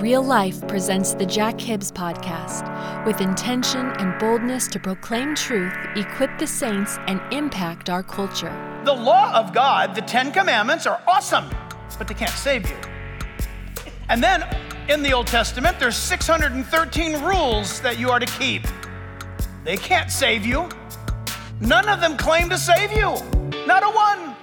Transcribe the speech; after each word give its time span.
Real 0.00 0.22
Life 0.22 0.60
presents 0.68 1.14
the 1.14 1.24
Jack 1.24 1.58
Hibbs 1.58 1.90
Podcast 1.90 3.06
with 3.06 3.22
intention 3.22 3.86
and 3.98 4.18
boldness 4.18 4.68
to 4.68 4.78
proclaim 4.78 5.34
truth, 5.34 5.72
equip 5.96 6.38
the 6.38 6.46
saints, 6.46 6.98
and 7.06 7.18
impact 7.32 7.88
our 7.88 8.02
culture. 8.02 8.52
The 8.84 8.92
law 8.92 9.32
of 9.32 9.54
God, 9.54 9.94
the 9.94 10.02
Ten 10.02 10.32
Commandments, 10.32 10.86
are 10.86 11.00
awesome, 11.08 11.48
but 11.96 12.08
they 12.08 12.12
can't 12.14 12.30
save 12.32 12.68
you. 12.68 12.76
And 14.10 14.22
then 14.22 14.44
in 14.90 15.02
the 15.02 15.14
Old 15.14 15.28
Testament, 15.28 15.80
there's 15.80 15.96
613 15.96 17.22
rules 17.22 17.80
that 17.80 17.98
you 17.98 18.10
are 18.10 18.20
to 18.20 18.26
keep. 18.26 18.66
They 19.64 19.78
can't 19.78 20.10
save 20.10 20.44
you. 20.44 20.68
None 21.60 21.88
of 21.88 22.02
them 22.02 22.18
claim 22.18 22.50
to 22.50 22.58
save 22.58 22.92
you. 22.92 23.16
Not 23.66 23.82
a 23.82 23.88
one. 23.88 24.35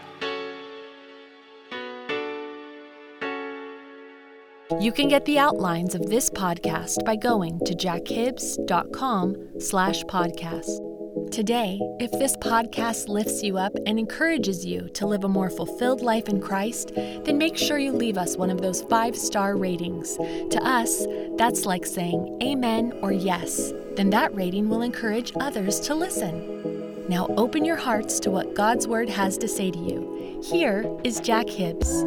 You 4.79 4.91
can 4.91 5.07
get 5.07 5.25
the 5.25 5.39
outlines 5.39 5.95
of 5.95 6.09
this 6.09 6.29
podcast 6.29 7.03
by 7.05 7.15
going 7.15 7.59
to 7.65 7.73
jackhibbs.com 7.73 9.59
slash 9.59 10.03
podcast. 10.03 11.31
Today, 11.31 11.79
if 11.99 12.11
this 12.11 12.37
podcast 12.37 13.07
lifts 13.07 13.43
you 13.43 13.57
up 13.57 13.73
and 13.85 13.97
encourages 13.97 14.65
you 14.65 14.89
to 14.89 15.07
live 15.07 15.23
a 15.23 15.29
more 15.29 15.49
fulfilled 15.49 16.01
life 16.01 16.29
in 16.29 16.39
Christ, 16.39 16.91
then 16.95 17.37
make 17.37 17.57
sure 17.57 17.77
you 17.77 17.91
leave 17.91 18.17
us 18.17 18.37
one 18.37 18.49
of 18.49 18.61
those 18.61 18.83
five-star 18.83 19.57
ratings. 19.57 20.15
To 20.15 20.59
us, 20.63 21.05
that's 21.37 21.65
like 21.65 21.85
saying 21.85 22.39
amen 22.41 22.93
or 23.01 23.11
yes. 23.11 23.73
Then 23.95 24.09
that 24.11 24.33
rating 24.35 24.69
will 24.69 24.81
encourage 24.81 25.33
others 25.39 25.79
to 25.81 25.95
listen. 25.95 27.07
Now 27.09 27.27
open 27.37 27.65
your 27.65 27.77
hearts 27.77 28.19
to 28.21 28.31
what 28.31 28.53
God's 28.53 28.87
Word 28.87 29.09
has 29.09 29.37
to 29.39 29.47
say 29.47 29.71
to 29.71 29.79
you. 29.79 30.41
Here 30.43 30.85
is 31.03 31.19
Jack 31.19 31.49
Hibbs. 31.49 32.05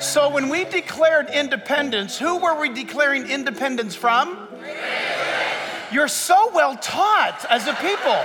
So 0.00 0.30
when 0.30 0.48
we 0.48 0.64
declared 0.64 1.28
independence, 1.28 2.18
who 2.18 2.38
were 2.38 2.58
we 2.58 2.70
declaring 2.70 3.28
independence 3.28 3.94
from? 3.94 4.48
You're 5.92 6.08
so 6.08 6.50
well 6.54 6.76
taught 6.76 7.44
as 7.50 7.66
a 7.66 7.74
people. 7.74 8.18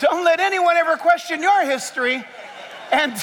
Don't 0.00 0.22
let 0.22 0.38
anyone 0.38 0.76
ever 0.76 0.98
question 0.98 1.40
your 1.42 1.64
history. 1.64 2.22
And 2.92 3.14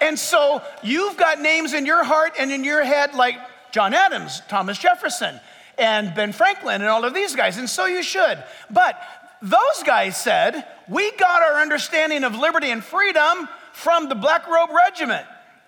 and 0.00 0.18
so 0.18 0.62
you've 0.82 1.16
got 1.16 1.40
names 1.40 1.74
in 1.74 1.86
your 1.86 2.02
heart 2.02 2.32
and 2.36 2.50
in 2.50 2.64
your 2.64 2.82
head 2.82 3.14
like 3.14 3.36
John 3.70 3.94
Adams, 3.94 4.42
Thomas 4.48 4.76
Jefferson, 4.76 5.38
and 5.78 6.12
Ben 6.12 6.32
Franklin, 6.32 6.80
and 6.80 6.90
all 6.90 7.04
of 7.04 7.14
these 7.14 7.36
guys, 7.36 7.56
and 7.56 7.70
so 7.70 7.86
you 7.86 8.02
should. 8.02 8.42
But 8.68 9.00
those 9.40 9.82
guys 9.86 10.16
said, 10.16 10.66
We 10.88 11.12
got 11.12 11.42
our 11.42 11.60
understanding 11.60 12.24
of 12.24 12.34
liberty 12.34 12.70
and 12.70 12.82
freedom 12.82 13.48
from 13.72 14.08
the 14.08 14.16
Black 14.16 14.48
Robe 14.48 14.70
Regiment. 14.70 15.24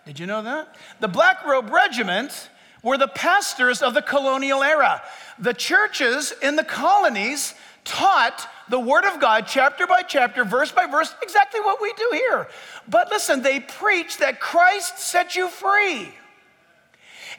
Did 0.06 0.19
you 0.19 0.27
know 0.27 0.42
that? 0.42 0.74
The 1.00 1.08
Black 1.08 1.44
Robe 1.47 1.70
Regiment 1.70 2.50
were 2.83 2.98
the 2.98 3.08
pastors 3.08 3.83
of 3.83 3.94
the 3.94 4.02
colonial 4.02 4.62
era. 4.62 5.02
The 5.38 5.55
churches 5.55 6.33
in 6.42 6.56
the 6.56 6.64
colonies 6.64 7.55
taught 7.84 8.48
the 8.69 8.78
Word 8.78 9.05
of 9.05 9.20
God 9.20 9.46
chapter 9.46 9.86
by 9.86 10.02
chapter, 10.02 10.44
verse 10.44 10.72
by 10.72 10.86
verse, 10.86 11.14
exactly 11.22 11.61
what 11.61 11.80
we 11.80 11.92
do 11.94 12.11
here. 12.12 12.48
But 12.88 13.11
listen, 13.11 13.42
they 13.42 13.61
preach 13.61 14.19
that 14.19 14.41
Christ 14.41 14.98
set 14.98 15.36
you 15.36 15.48
free. 15.48 16.12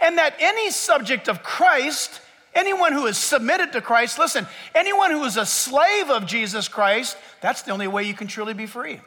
And 0.01 0.17
that 0.17 0.35
any 0.39 0.71
subject 0.71 1.29
of 1.29 1.41
Christ, 1.41 2.19
anyone 2.53 2.91
who 2.93 3.05
is 3.05 3.17
submitted 3.17 3.71
to 3.73 3.81
Christ, 3.81 4.19
listen, 4.19 4.45
anyone 4.73 5.11
who 5.11 5.23
is 5.23 5.37
a 5.37 5.45
slave 5.45 6.09
of 6.09 6.25
Jesus 6.25 6.67
Christ, 6.67 7.17
that's 7.41 7.61
the 7.61 7.71
only 7.71 7.87
way 7.87 8.03
you 8.03 8.13
can 8.13 8.27
truly 8.27 8.53
be 8.53 8.65
free. 8.65 8.99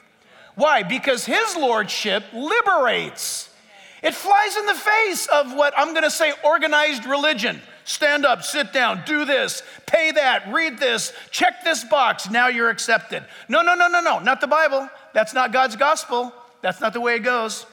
Why? 0.58 0.82
Because 0.82 1.24
his 1.24 1.54
lordship 1.54 2.24
liberates. 2.32 3.48
It 4.02 4.12
flies 4.12 4.56
in 4.56 4.66
the 4.66 4.74
face 4.74 5.28
of 5.28 5.54
what 5.54 5.72
I'm 5.76 5.92
going 5.92 6.02
to 6.02 6.10
say 6.10 6.32
organized 6.44 7.06
religion. 7.06 7.60
Stand 7.84 8.26
up, 8.26 8.42
sit 8.42 8.72
down, 8.72 9.04
do 9.06 9.24
this, 9.24 9.62
pay 9.86 10.10
that, 10.10 10.52
read 10.52 10.80
this, 10.80 11.12
check 11.30 11.62
this 11.62 11.84
box, 11.84 12.28
now 12.28 12.48
you're 12.48 12.70
accepted. 12.70 13.22
No, 13.48 13.62
no, 13.62 13.76
no, 13.76 13.86
no, 13.86 14.00
no, 14.00 14.18
not 14.18 14.40
the 14.40 14.48
Bible. 14.48 14.88
That's 15.14 15.32
not 15.32 15.52
God's 15.52 15.76
gospel. 15.76 16.32
That's 16.60 16.80
not 16.80 16.92
the 16.92 17.00
way 17.00 17.14
it 17.14 17.20
goes. 17.20 17.64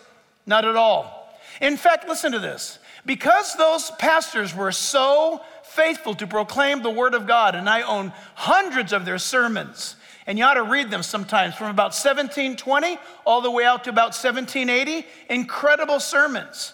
Not 0.45 0.63
at 0.63 0.75
all. 0.75 1.35
In 1.61 1.77
fact, 1.77 2.07
listen 2.07 2.33
to 2.33 2.39
this. 2.39 2.77
Because 3.03 3.55
those 3.55 3.89
pastors 3.97 4.55
were 4.55 4.71
so 4.71 5.41
faithful 5.63 6.13
to 6.13 6.27
proclaim 6.27 6.83
the 6.83 6.91
word 6.91 7.15
of 7.15 7.25
God, 7.25 7.55
and 7.55 7.67
I 7.67 7.81
own 7.81 8.13
hundreds 8.35 8.93
of 8.93 9.05
their 9.05 9.17
sermons, 9.17 9.95
and 10.27 10.39
you 10.39 10.43
ought 10.43 10.55
to 10.55 10.63
read 10.63 10.89
them 10.89 11.03
sometimes 11.03 11.55
from 11.55 11.69
about 11.69 11.93
1720 11.93 12.97
all 13.25 13.41
the 13.41 13.51
way 13.51 13.63
out 13.63 13.83
to 13.83 13.91
about 13.91 14.15
1780. 14.15 15.05
Incredible 15.29 15.99
sermons. 15.99 16.73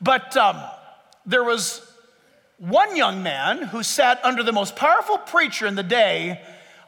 But 0.00 0.36
um, 0.36 0.62
there 1.26 1.42
was 1.42 1.80
one 2.58 2.96
young 2.96 3.22
man 3.22 3.62
who 3.62 3.82
sat 3.82 4.24
under 4.24 4.42
the 4.44 4.52
most 4.52 4.76
powerful 4.76 5.18
preacher 5.18 5.66
in 5.66 5.74
the 5.74 5.82
day. 5.82 6.40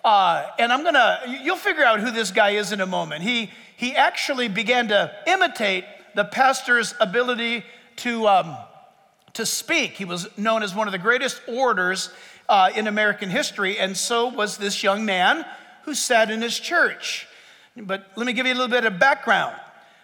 Uh, 0.04 0.48
and 0.60 0.72
I'm 0.72 0.84
gonna, 0.84 1.40
you'll 1.42 1.56
figure 1.56 1.84
out 1.84 1.98
who 1.98 2.12
this 2.12 2.30
guy 2.30 2.50
is 2.50 2.70
in 2.70 2.80
a 2.80 2.86
moment. 2.86 3.24
He, 3.24 3.50
he 3.76 3.96
actually 3.96 4.46
began 4.46 4.88
to 4.88 5.12
imitate 5.26 5.84
the 6.14 6.24
pastor's 6.24 6.94
ability 7.00 7.64
to, 7.96 8.28
um, 8.28 8.56
to 9.34 9.44
speak. 9.44 9.92
He 9.92 10.04
was 10.04 10.28
known 10.38 10.62
as 10.62 10.72
one 10.72 10.86
of 10.86 10.92
the 10.92 10.98
greatest 10.98 11.40
orators 11.48 12.10
uh, 12.48 12.70
in 12.76 12.86
American 12.86 13.28
history, 13.28 13.76
and 13.76 13.96
so 13.96 14.28
was 14.28 14.56
this 14.56 14.84
young 14.84 15.04
man 15.04 15.44
who 15.86 15.94
sat 15.94 16.30
in 16.30 16.42
his 16.42 16.58
church. 16.58 17.26
But 17.76 18.10
let 18.16 18.26
me 18.26 18.32
give 18.32 18.44
you 18.44 18.52
a 18.52 18.58
little 18.58 18.68
bit 18.68 18.84
of 18.84 18.98
background. 18.98 19.56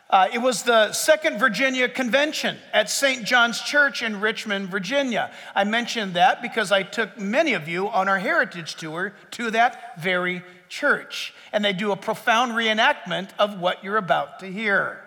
Uh, 0.09 0.29
it 0.33 0.39
was 0.39 0.63
the 0.63 0.93
Second 0.93 1.39
Virginia 1.39 1.89
Convention 1.89 2.57
at 2.73 2.89
St. 2.89 3.25
John's 3.25 3.61
Church 3.61 4.03
in 4.03 4.21
Richmond, 4.21 4.69
Virginia. 4.69 5.33
I 5.55 5.65
mentioned 5.65 6.15
that 6.15 6.41
because 6.41 6.71
I 6.71 6.83
took 6.83 7.19
many 7.19 7.55
of 7.55 7.67
you 7.67 7.89
on 7.89 8.09
our 8.09 8.19
heritage 8.19 8.77
tour 8.77 9.15
to 9.33 9.51
that 9.51 10.01
very 10.01 10.43
church. 10.69 11.35
And 11.53 11.65
they 11.65 11.73
do 11.73 11.93
a 11.93 11.97
profound 11.97 12.53
reenactment 12.53 13.31
of 13.39 13.59
what 13.59 13.83
you're 13.83 13.97
about 13.97 14.41
to 14.41 14.47
hear. 14.47 15.03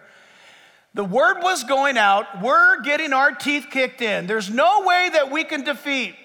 The 0.94 1.06
word 1.06 1.42
was 1.42 1.64
going 1.64 1.98
out, 1.98 2.42
we're 2.42 2.82
getting 2.82 3.14
our 3.14 3.32
teeth 3.32 3.68
kicked 3.70 4.02
in. 4.02 4.28
There's 4.28 4.50
no 4.50 4.86
way 4.86 5.10
that 5.14 5.32
we 5.32 5.44
can 5.44 5.64
defeat 5.64 6.16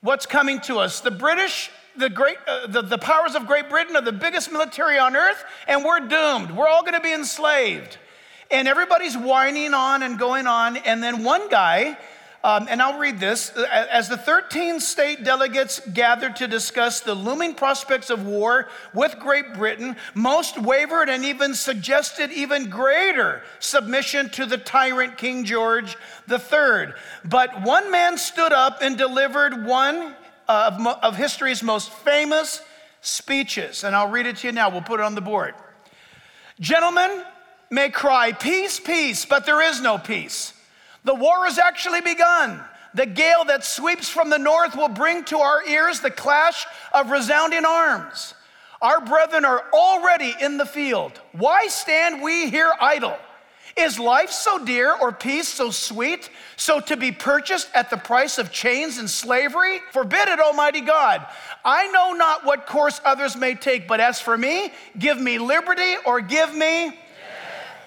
what's 0.00 0.24
coming 0.24 0.60
to 0.60 0.78
us. 0.78 1.00
The 1.00 1.10
British 1.10 1.70
the, 1.96 2.10
great, 2.10 2.36
uh, 2.46 2.66
the, 2.66 2.82
the 2.82 2.98
powers 2.98 3.34
of 3.34 3.46
Great 3.46 3.68
Britain 3.68 3.96
are 3.96 4.02
the 4.02 4.12
biggest 4.12 4.50
military 4.50 4.98
on 4.98 5.16
earth, 5.16 5.44
and 5.66 5.84
we're 5.84 6.00
doomed. 6.00 6.50
We're 6.50 6.68
all 6.68 6.82
going 6.82 6.94
to 6.94 7.00
be 7.00 7.12
enslaved. 7.12 7.98
And 8.50 8.68
everybody's 8.68 9.16
whining 9.16 9.74
on 9.74 10.02
and 10.02 10.18
going 10.18 10.46
on. 10.46 10.76
And 10.76 11.02
then 11.02 11.24
one 11.24 11.48
guy, 11.48 11.96
um, 12.44 12.66
and 12.68 12.82
I'll 12.82 12.98
read 12.98 13.18
this 13.18 13.50
as 13.50 14.08
the 14.10 14.18
13 14.18 14.78
state 14.78 15.24
delegates 15.24 15.80
gathered 15.94 16.36
to 16.36 16.46
discuss 16.46 17.00
the 17.00 17.14
looming 17.14 17.54
prospects 17.54 18.10
of 18.10 18.26
war 18.26 18.68
with 18.92 19.18
Great 19.18 19.54
Britain, 19.54 19.96
most 20.14 20.60
wavered 20.60 21.08
and 21.08 21.24
even 21.24 21.54
suggested 21.54 22.30
even 22.32 22.68
greater 22.68 23.42
submission 23.60 24.28
to 24.30 24.44
the 24.44 24.58
tyrant 24.58 25.16
King 25.16 25.44
George 25.44 25.96
III. 26.30 26.92
But 27.24 27.62
one 27.62 27.90
man 27.90 28.18
stood 28.18 28.52
up 28.52 28.82
and 28.82 28.98
delivered 28.98 29.64
one 29.64 30.14
of, 30.48 30.86
of 30.86 31.16
history's 31.16 31.62
most 31.62 31.90
famous 31.90 32.60
speeches. 33.00 33.84
And 33.84 33.94
I'll 33.94 34.10
read 34.10 34.26
it 34.26 34.36
to 34.38 34.48
you 34.48 34.52
now. 34.52 34.70
We'll 34.70 34.82
put 34.82 35.00
it 35.00 35.04
on 35.04 35.14
the 35.14 35.20
board. 35.20 35.54
Gentlemen 36.60 37.24
may 37.70 37.90
cry, 37.90 38.32
Peace, 38.32 38.78
peace, 38.78 39.24
but 39.24 39.46
there 39.46 39.62
is 39.62 39.80
no 39.80 39.98
peace. 39.98 40.52
The 41.04 41.14
war 41.14 41.44
has 41.44 41.58
actually 41.58 42.00
begun. 42.00 42.60
The 42.94 43.06
gale 43.06 43.44
that 43.46 43.64
sweeps 43.64 44.08
from 44.08 44.30
the 44.30 44.38
north 44.38 44.76
will 44.76 44.88
bring 44.88 45.24
to 45.24 45.38
our 45.38 45.66
ears 45.66 46.00
the 46.00 46.10
clash 46.10 46.64
of 46.92 47.10
resounding 47.10 47.64
arms. 47.64 48.34
Our 48.80 49.00
brethren 49.00 49.44
are 49.44 49.64
already 49.72 50.34
in 50.40 50.58
the 50.58 50.66
field. 50.66 51.20
Why 51.32 51.66
stand 51.66 52.22
we 52.22 52.50
here 52.50 52.72
idle? 52.80 53.16
Is 53.76 53.98
life 53.98 54.30
so 54.30 54.64
dear 54.64 54.94
or 54.94 55.10
peace 55.10 55.48
so 55.48 55.70
sweet, 55.70 56.30
so 56.56 56.78
to 56.80 56.96
be 56.96 57.10
purchased 57.10 57.68
at 57.74 57.90
the 57.90 57.96
price 57.96 58.38
of 58.38 58.52
chains 58.52 58.98
and 58.98 59.10
slavery? 59.10 59.80
Forbid 59.90 60.28
it, 60.28 60.38
Almighty 60.38 60.80
God. 60.80 61.26
I 61.64 61.88
know 61.88 62.12
not 62.12 62.44
what 62.44 62.66
course 62.66 63.00
others 63.04 63.36
may 63.36 63.56
take, 63.56 63.88
but 63.88 63.98
as 63.98 64.20
for 64.20 64.38
me, 64.38 64.72
give 64.96 65.20
me 65.20 65.38
liberty 65.38 65.94
or 66.06 66.20
give 66.20 66.54
me. 66.54 66.84
Yes. 66.84 66.94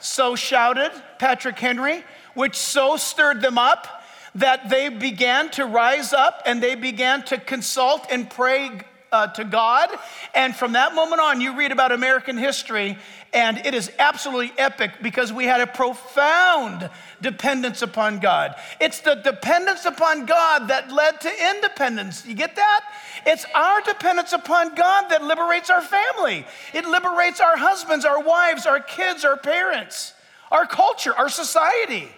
So 0.02 0.36
shouted 0.36 0.92
Patrick 1.20 1.58
Henry, 1.58 2.04
which 2.34 2.56
so 2.56 2.98
stirred 2.98 3.42
them 3.42 3.58
up 3.58 4.04
that 4.36 4.70
they 4.70 4.90
began 4.90 5.50
to 5.52 5.66
rise 5.66 6.12
up 6.12 6.42
and 6.46 6.62
they 6.62 6.76
began 6.76 7.24
to 7.24 7.38
consult 7.38 8.06
and 8.12 8.30
pray 8.30 8.82
uh, 9.12 9.28
to 9.28 9.44
God. 9.44 9.90
And 10.36 10.56
from 10.56 10.74
that 10.74 10.96
moment 10.96 11.22
on, 11.22 11.42
you 11.42 11.58
read 11.58 11.72
about 11.72 11.92
American 11.92 12.38
history, 12.38 12.98
and 13.34 13.58
it 13.66 13.74
is 13.74 13.92
absolutely 14.00 14.52
epic 14.58 14.92
because 15.02 15.32
we 15.32 15.46
had 15.46 15.62
a 15.62 15.68
profound 15.68 16.90
dependence 17.22 17.82
upon 17.82 18.20
God. 18.20 18.56
It's 18.80 19.02
the 19.02 19.16
dependence 19.16 19.86
upon 19.86 20.26
God 20.26 20.68
that 20.70 20.92
led 20.92 21.22
to 21.22 21.50
independence. 21.56 22.26
You 22.26 22.36
get 22.36 22.56
that? 22.56 22.94
It's 23.26 23.46
our 23.56 23.82
dependence 23.82 24.34
upon 24.34 24.76
God 24.76 25.10
that 25.10 25.24
liberates 25.24 25.70
our 25.70 25.82
family, 25.82 26.46
it 26.74 26.86
liberates 26.86 27.40
our 27.40 27.58
husbands, 27.58 28.06
our 28.06 28.22
wives, 28.22 28.66
our 28.66 28.80
kids, 28.80 29.26
our 29.26 29.38
parents, 29.38 30.14
our 30.52 30.66
culture, 30.66 31.16
our 31.16 31.30
society. 31.30 32.10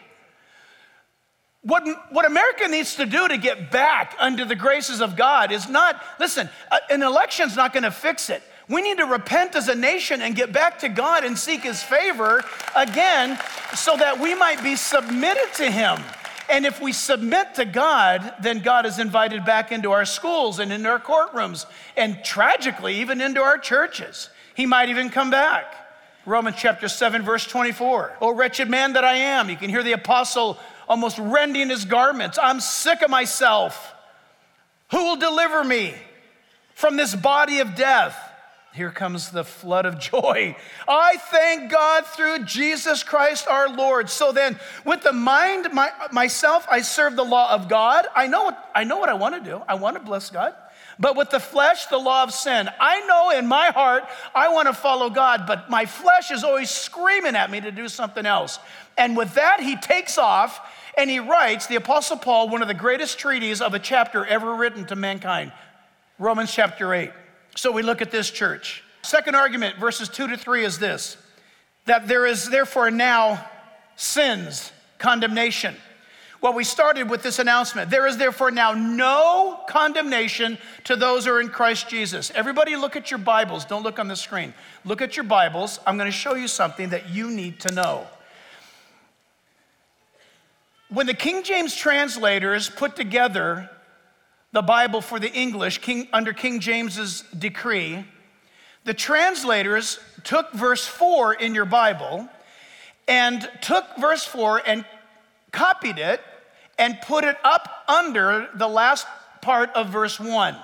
What, 1.62 1.84
what 2.12 2.26
America 2.26 2.68
needs 2.70 2.96
to 2.96 3.06
do 3.06 3.28
to 3.28 3.38
get 3.38 3.70
back 3.70 4.16
under 4.18 4.46
the 4.46 4.56
graces 4.56 5.02
of 5.02 5.18
God 5.18 5.52
is 5.52 5.68
not, 5.68 6.02
listen, 6.20 6.50
uh, 6.72 6.80
an 6.90 7.04
election's 7.04 7.56
not 7.56 7.74
gonna 7.74 7.92
fix 7.92 8.30
it. 8.30 8.42
We 8.70 8.82
need 8.82 8.98
to 9.00 9.06
repent 9.06 9.56
as 9.56 9.68
a 9.68 9.76
nation 9.76 10.22
and 10.22 10.36
get 10.36 10.54
back 10.54 10.80
to 10.80 10.90
God 10.90 11.26
and 11.26 11.38
seek 11.38 11.64
His 11.64 11.84
favor 11.84 12.44
again 12.76 13.38
so 13.76 13.98
that 13.98 14.20
we 14.20 14.36
might 14.36 14.64
be 14.64 14.76
submitted 14.76 15.54
to 15.56 15.70
Him. 15.70 16.00
And 16.50 16.66
if 16.66 16.80
we 16.80 16.94
submit 16.94 17.56
to 17.56 17.66
God, 17.66 18.36
then 18.42 18.60
God 18.60 18.86
is 18.86 18.98
invited 18.98 19.44
back 19.44 19.72
into 19.72 19.92
our 19.92 20.06
schools 20.06 20.60
and 20.60 20.72
into 20.72 20.90
our 20.90 21.00
courtrooms, 21.00 21.66
and 21.98 22.24
tragically, 22.24 23.02
even 23.02 23.22
into 23.22 23.42
our 23.42 23.58
churches. 23.58 24.30
He 24.56 24.66
might 24.66 24.90
even 24.90 25.10
come 25.10 25.30
back. 25.30 25.76
Romans 26.30 26.58
chapter 26.60 26.88
7, 26.88 27.24
verse 27.24 27.48
24. 27.48 28.18
Oh, 28.22 28.36
wretched 28.36 28.70
man 28.70 28.94
that 28.94 29.04
I 29.04 29.16
am. 29.16 29.50
You 29.50 29.58
can 29.58 29.72
hear 29.72 29.82
the 29.82 29.94
apostle 29.94 30.60
almost 30.88 31.18
rending 31.18 31.70
his 31.70 31.86
garments. 31.86 32.38
I'm 32.40 32.60
sick 32.60 33.02
of 33.02 33.10
myself. 33.10 33.96
Who 34.92 35.04
will 35.06 35.16
deliver 35.16 35.64
me 35.64 35.96
from 36.76 36.98
this 36.98 37.16
body 37.16 37.60
of 37.60 37.74
death? 37.74 38.16
Here 38.76 38.92
comes 38.92 39.32
the 39.32 39.44
flood 39.44 39.88
of 39.88 40.00
joy. 40.12 40.56
I 40.88 41.18
thank 41.18 41.72
God 41.72 42.06
through 42.06 42.46
Jesus 42.46 43.02
Christ 43.02 43.48
our 43.48 43.68
Lord. 43.68 44.08
So 44.08 44.32
then, 44.32 44.60
with 44.86 45.02
the 45.02 45.14
mind, 45.14 45.70
my, 45.74 45.90
myself, 46.12 46.68
I 46.70 46.82
serve 46.82 47.16
the 47.16 47.26
law 47.26 47.52
of 47.52 47.68
God. 47.68 48.06
I 48.16 48.28
know, 48.28 48.56
I 48.76 48.84
know 48.84 49.00
what 49.00 49.10
I 49.10 49.16
want 49.16 49.34
to 49.34 49.42
do. 49.42 49.64
I 49.68 49.74
want 49.74 49.98
to 49.98 50.04
bless 50.04 50.30
God. 50.30 50.54
But 51.00 51.16
with 51.16 51.30
the 51.30 51.40
flesh, 51.40 51.86
the 51.86 51.98
law 51.98 52.24
of 52.24 52.34
sin. 52.34 52.70
I 52.80 53.00
know 53.06 53.30
in 53.30 53.48
my 53.48 53.68
heart 53.68 54.04
I 54.36 54.50
want 54.50 54.68
to 54.68 54.74
follow 54.74 55.10
God, 55.10 55.46
but 55.48 55.70
my 55.70 55.86
flesh 55.86 56.30
is 56.30 56.44
always 56.44 56.70
screaming 56.70 57.36
at 57.36 57.50
me 57.50 57.62
to 57.62 57.72
do 57.72 57.88
something 57.88 58.26
else. 58.26 58.60
And 58.98 59.16
with 59.16 59.36
that, 59.36 59.62
he 59.62 59.78
takes 59.78 60.18
off 60.18 60.60
and 60.98 61.10
he 61.10 61.20
writes, 61.20 61.68
the 61.68 61.78
Apostle 61.78 62.18
Paul, 62.18 62.50
one 62.50 62.62
of 62.62 62.68
the 62.68 62.74
greatest 62.74 63.18
treaties 63.18 63.62
of 63.62 63.74
a 63.74 63.80
chapter 63.80 64.26
ever 64.26 64.54
written 64.54 64.86
to 64.88 64.96
mankind, 64.98 65.54
Romans 66.18 66.54
chapter 66.54 66.94
8. 66.94 67.12
So 67.56 67.72
we 67.72 67.82
look 67.82 68.02
at 68.02 68.12
this 68.12 68.30
church. 68.30 68.84
Second 69.02 69.36
argument, 69.36 69.78
verses 69.78 70.10
2 70.10 70.28
to 70.28 70.38
3, 70.38 70.66
is 70.66 70.80
this 70.80 71.18
that 71.86 72.08
there 72.08 72.26
is 72.26 72.50
therefore 72.50 72.92
now 72.92 73.44
sins, 73.96 74.72
condemnation. 74.98 75.76
Well, 76.42 76.54
we 76.54 76.64
started 76.64 77.10
with 77.10 77.22
this 77.22 77.38
announcement. 77.38 77.90
There 77.90 78.08
is 78.08 78.16
therefore 78.16 78.50
now 78.50 78.74
no 78.74 79.60
condemnation 79.68 80.58
to 80.86 80.96
those 80.96 81.26
who 81.26 81.34
are 81.34 81.42
in 81.42 81.50
Christ 81.50 81.90
Jesus. 81.90 82.32
Everybody, 82.34 82.78
look 82.78 82.96
at 82.96 83.12
your 83.12 83.18
Bibles. 83.18 83.66
Don't 83.66 83.84
look 83.84 84.00
on 84.00 84.08
the 84.08 84.16
screen. 84.16 84.54
Look 84.86 85.02
at 85.02 85.18
your 85.18 85.26
Bibles. 85.26 85.82
I'm 85.86 85.98
going 85.98 86.10
to 86.10 86.18
show 86.18 86.36
you 86.36 86.48
something 86.48 86.90
that 86.90 87.10
you 87.10 87.30
need 87.30 87.60
to 87.62 87.72
know. 87.74 88.08
When 90.88 91.08
the 91.08 91.14
King 91.14 91.44
James 91.44 91.76
translators 91.76 92.70
put 92.70 92.96
together 92.96 93.70
the 94.54 94.62
Bible 94.62 95.02
for 95.02 95.20
the 95.20 95.32
English 95.32 95.80
King, 95.80 96.08
under 96.14 96.32
King 96.32 96.62
James's 96.62 97.24
decree, 97.38 98.06
the 98.86 98.94
translators 98.94 100.00
took 100.24 100.54
verse 100.54 100.88
4 100.88 101.34
in 101.34 101.54
your 101.54 101.66
Bible 101.66 102.30
and 103.10 103.48
took 103.62 103.86
verse 103.98 104.24
4 104.24 104.64
and 104.66 104.86
copied 105.52 106.00
it 106.00 106.22
and 106.80 107.00
put 107.02 107.26
it 107.26 107.38
up 107.44 107.84
under 107.88 108.50
the 108.56 108.68
last 108.68 109.06
part 109.42 109.70
of 109.72 109.90
verse 109.90 110.20
1. 110.20 110.56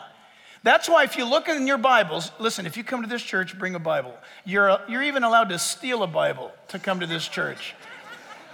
That's 0.63 0.89
why, 0.89 1.03
if 1.03 1.15
you 1.15 1.25
look 1.29 1.47
in 1.47 1.67
your 1.67 1.77
Bibles, 1.77 2.31
listen, 2.39 2.65
if 2.65 2.75
you 2.75 2.83
come 2.83 3.03
to 3.03 3.07
this 3.07 3.21
church, 3.21 3.59
bring 3.59 3.75
a 3.75 3.79
Bible. 3.79 4.15
You're, 4.45 4.79
you're 4.87 5.03
even 5.03 5.23
allowed 5.23 5.49
to 5.49 5.59
steal 5.59 6.01
a 6.01 6.07
Bible 6.07 6.51
to 6.69 6.79
come 6.79 7.01
to 7.01 7.05
this 7.05 7.27
church. 7.27 7.75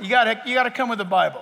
You 0.02 0.10
gotta, 0.10 0.42
you 0.46 0.54
gotta 0.54 0.72
come 0.72 0.90
with 0.90 1.00
a 1.00 1.06
Bible. 1.06 1.42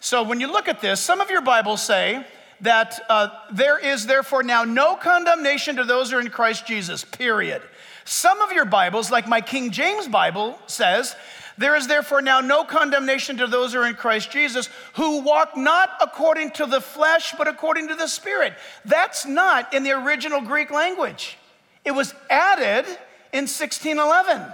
So 0.00 0.22
when 0.22 0.40
you 0.40 0.52
look 0.52 0.68
at 0.68 0.82
this, 0.82 1.00
some 1.00 1.22
of 1.22 1.30
your 1.30 1.40
Bibles 1.40 1.80
say 1.80 2.26
that 2.60 3.00
uh, 3.08 3.28
there 3.52 3.78
is 3.78 4.04
therefore 4.04 4.42
now 4.42 4.64
no 4.64 4.96
condemnation 4.96 5.76
to 5.76 5.84
those 5.84 6.10
who 6.10 6.18
are 6.18 6.20
in 6.20 6.28
Christ 6.28 6.66
Jesus, 6.66 7.04
period. 7.04 7.62
Some 8.04 8.42
of 8.42 8.52
your 8.52 8.64
Bibles, 8.64 9.10
like 9.10 9.28
my 9.28 9.40
King 9.40 9.70
James 9.70 10.08
Bible, 10.08 10.58
says 10.66 11.14
there 11.62 11.76
is 11.76 11.86
therefore 11.86 12.22
now 12.22 12.40
no 12.40 12.64
condemnation 12.64 13.36
to 13.38 13.46
those 13.46 13.72
who 13.72 13.80
are 13.80 13.86
in 13.86 13.94
Christ 13.94 14.30
Jesus, 14.30 14.68
who 14.94 15.20
walk 15.20 15.56
not 15.56 15.90
according 16.00 16.52
to 16.52 16.66
the 16.66 16.80
flesh, 16.80 17.34
but 17.36 17.48
according 17.48 17.88
to 17.88 17.94
the 17.94 18.06
Spirit. 18.06 18.54
That's 18.84 19.26
not 19.26 19.72
in 19.74 19.82
the 19.82 19.92
original 19.92 20.40
Greek 20.40 20.70
language. 20.70 21.36
It 21.84 21.92
was 21.92 22.14
added 22.30 22.86
in 23.32 23.44
1611. 23.44 24.52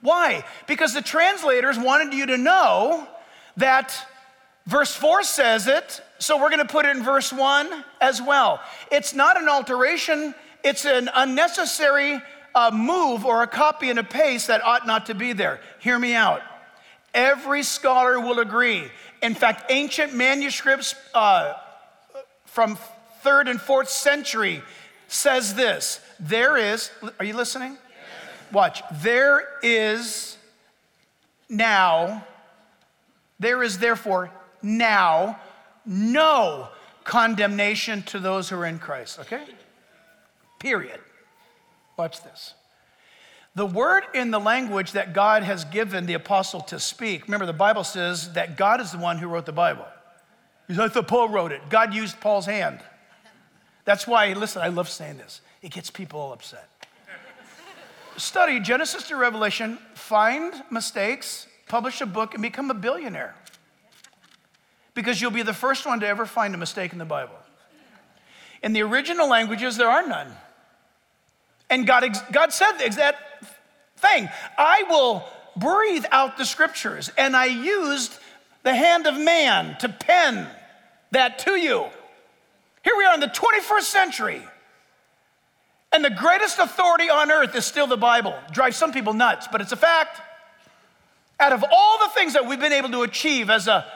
Why? 0.00 0.44
Because 0.66 0.94
the 0.94 1.02
translators 1.02 1.78
wanted 1.78 2.14
you 2.14 2.26
to 2.26 2.36
know 2.36 3.08
that 3.56 3.96
verse 4.66 4.94
4 4.94 5.22
says 5.22 5.66
it, 5.66 6.00
so 6.18 6.36
we're 6.36 6.50
going 6.50 6.66
to 6.66 6.72
put 6.72 6.86
it 6.86 6.96
in 6.96 7.02
verse 7.02 7.32
1 7.32 7.84
as 8.00 8.20
well. 8.20 8.60
It's 8.90 9.14
not 9.14 9.40
an 9.40 9.48
alteration, 9.48 10.34
it's 10.62 10.84
an 10.84 11.10
unnecessary 11.14 12.20
a 12.56 12.72
move 12.72 13.26
or 13.26 13.42
a 13.42 13.46
copy 13.46 13.90
and 13.90 13.98
a 13.98 14.04
paste 14.04 14.46
that 14.46 14.64
ought 14.64 14.86
not 14.86 15.06
to 15.06 15.14
be 15.14 15.34
there. 15.34 15.60
Hear 15.78 15.98
me 15.98 16.14
out. 16.14 16.40
Every 17.12 17.62
scholar 17.62 18.18
will 18.18 18.40
agree. 18.40 18.90
In 19.22 19.34
fact, 19.34 19.70
ancient 19.70 20.14
manuscripts 20.14 20.94
uh, 21.14 21.52
from 22.46 22.78
third 23.20 23.48
and 23.48 23.60
fourth 23.60 23.90
century 23.90 24.62
says 25.06 25.54
this. 25.54 26.00
There 26.18 26.56
is, 26.56 26.90
are 27.20 27.26
you 27.26 27.36
listening? 27.36 27.72
Yes. 27.72 28.52
Watch. 28.52 28.82
There 29.02 29.46
is 29.62 30.38
now, 31.50 32.26
there 33.38 33.62
is 33.62 33.78
therefore 33.78 34.30
now 34.62 35.38
no 35.84 36.68
condemnation 37.04 38.02
to 38.04 38.18
those 38.18 38.48
who 38.48 38.56
are 38.56 38.66
in 38.66 38.78
Christ, 38.78 39.20
okay? 39.20 39.44
Period. 40.58 41.00
Watch 41.96 42.22
this. 42.22 42.54
The 43.54 43.66
word 43.66 44.04
in 44.12 44.30
the 44.30 44.38
language 44.38 44.92
that 44.92 45.14
God 45.14 45.42
has 45.42 45.64
given 45.64 46.04
the 46.04 46.12
apostle 46.12 46.60
to 46.62 46.78
speak, 46.78 47.24
remember 47.24 47.46
the 47.46 47.54
Bible 47.54 47.84
says 47.84 48.34
that 48.34 48.58
God 48.58 48.82
is 48.82 48.92
the 48.92 48.98
one 48.98 49.16
who 49.16 49.28
wrote 49.28 49.46
the 49.46 49.52
Bible. 49.52 49.86
I 50.68 50.88
thought 50.88 51.08
Paul 51.08 51.30
wrote 51.30 51.52
it. 51.52 51.62
God 51.70 51.94
used 51.94 52.20
Paul's 52.20 52.44
hand. 52.44 52.80
That's 53.86 54.06
why, 54.06 54.32
listen, 54.34 54.60
I 54.62 54.68
love 54.68 54.88
saying 54.90 55.16
this. 55.16 55.40
It 55.62 55.70
gets 55.70 55.90
people 55.90 56.20
all 56.20 56.32
upset. 56.32 56.68
Study 58.18 58.60
Genesis 58.60 59.08
to 59.08 59.16
Revelation, 59.16 59.78
find 59.94 60.52
mistakes, 60.70 61.46
publish 61.68 62.00
a 62.00 62.06
book, 62.06 62.34
and 62.34 62.42
become 62.42 62.70
a 62.70 62.74
billionaire. 62.74 63.34
Because 64.94 65.20
you'll 65.20 65.30
be 65.30 65.42
the 65.42 65.54
first 65.54 65.86
one 65.86 66.00
to 66.00 66.06
ever 66.06 66.26
find 66.26 66.54
a 66.54 66.58
mistake 66.58 66.92
in 66.92 66.98
the 66.98 67.04
Bible. 67.04 67.36
In 68.62 68.72
the 68.72 68.82
original 68.82 69.28
languages, 69.28 69.76
there 69.76 69.88
are 69.88 70.06
none. 70.06 70.32
And 71.68 71.86
God, 71.86 72.04
God 72.32 72.52
said 72.52 72.72
that 72.78 73.16
thing. 73.96 74.28
I 74.56 74.84
will 74.88 75.24
breathe 75.56 76.04
out 76.10 76.36
the 76.36 76.44
scriptures. 76.44 77.10
And 77.16 77.36
I 77.36 77.46
used 77.46 78.12
the 78.62 78.74
hand 78.74 79.06
of 79.06 79.18
man 79.18 79.76
to 79.78 79.88
pen 79.88 80.46
that 81.12 81.38
to 81.40 81.52
you. 81.52 81.86
Here 82.84 82.94
we 82.96 83.04
are 83.04 83.14
in 83.14 83.20
the 83.20 83.26
21st 83.26 83.82
century. 83.82 84.42
And 85.92 86.04
the 86.04 86.10
greatest 86.10 86.58
authority 86.58 87.08
on 87.08 87.30
earth 87.30 87.54
is 87.54 87.64
still 87.64 87.86
the 87.86 87.96
Bible. 87.96 88.34
Drives 88.52 88.76
some 88.76 88.92
people 88.92 89.12
nuts, 89.14 89.48
but 89.50 89.60
it's 89.60 89.72
a 89.72 89.76
fact. 89.76 90.20
Out 91.40 91.52
of 91.52 91.64
all 91.70 91.98
the 91.98 92.08
things 92.14 92.34
that 92.34 92.46
we've 92.46 92.60
been 92.60 92.72
able 92.72 92.90
to 92.90 93.02
achieve 93.02 93.50
as 93.50 93.66
a 93.66 93.86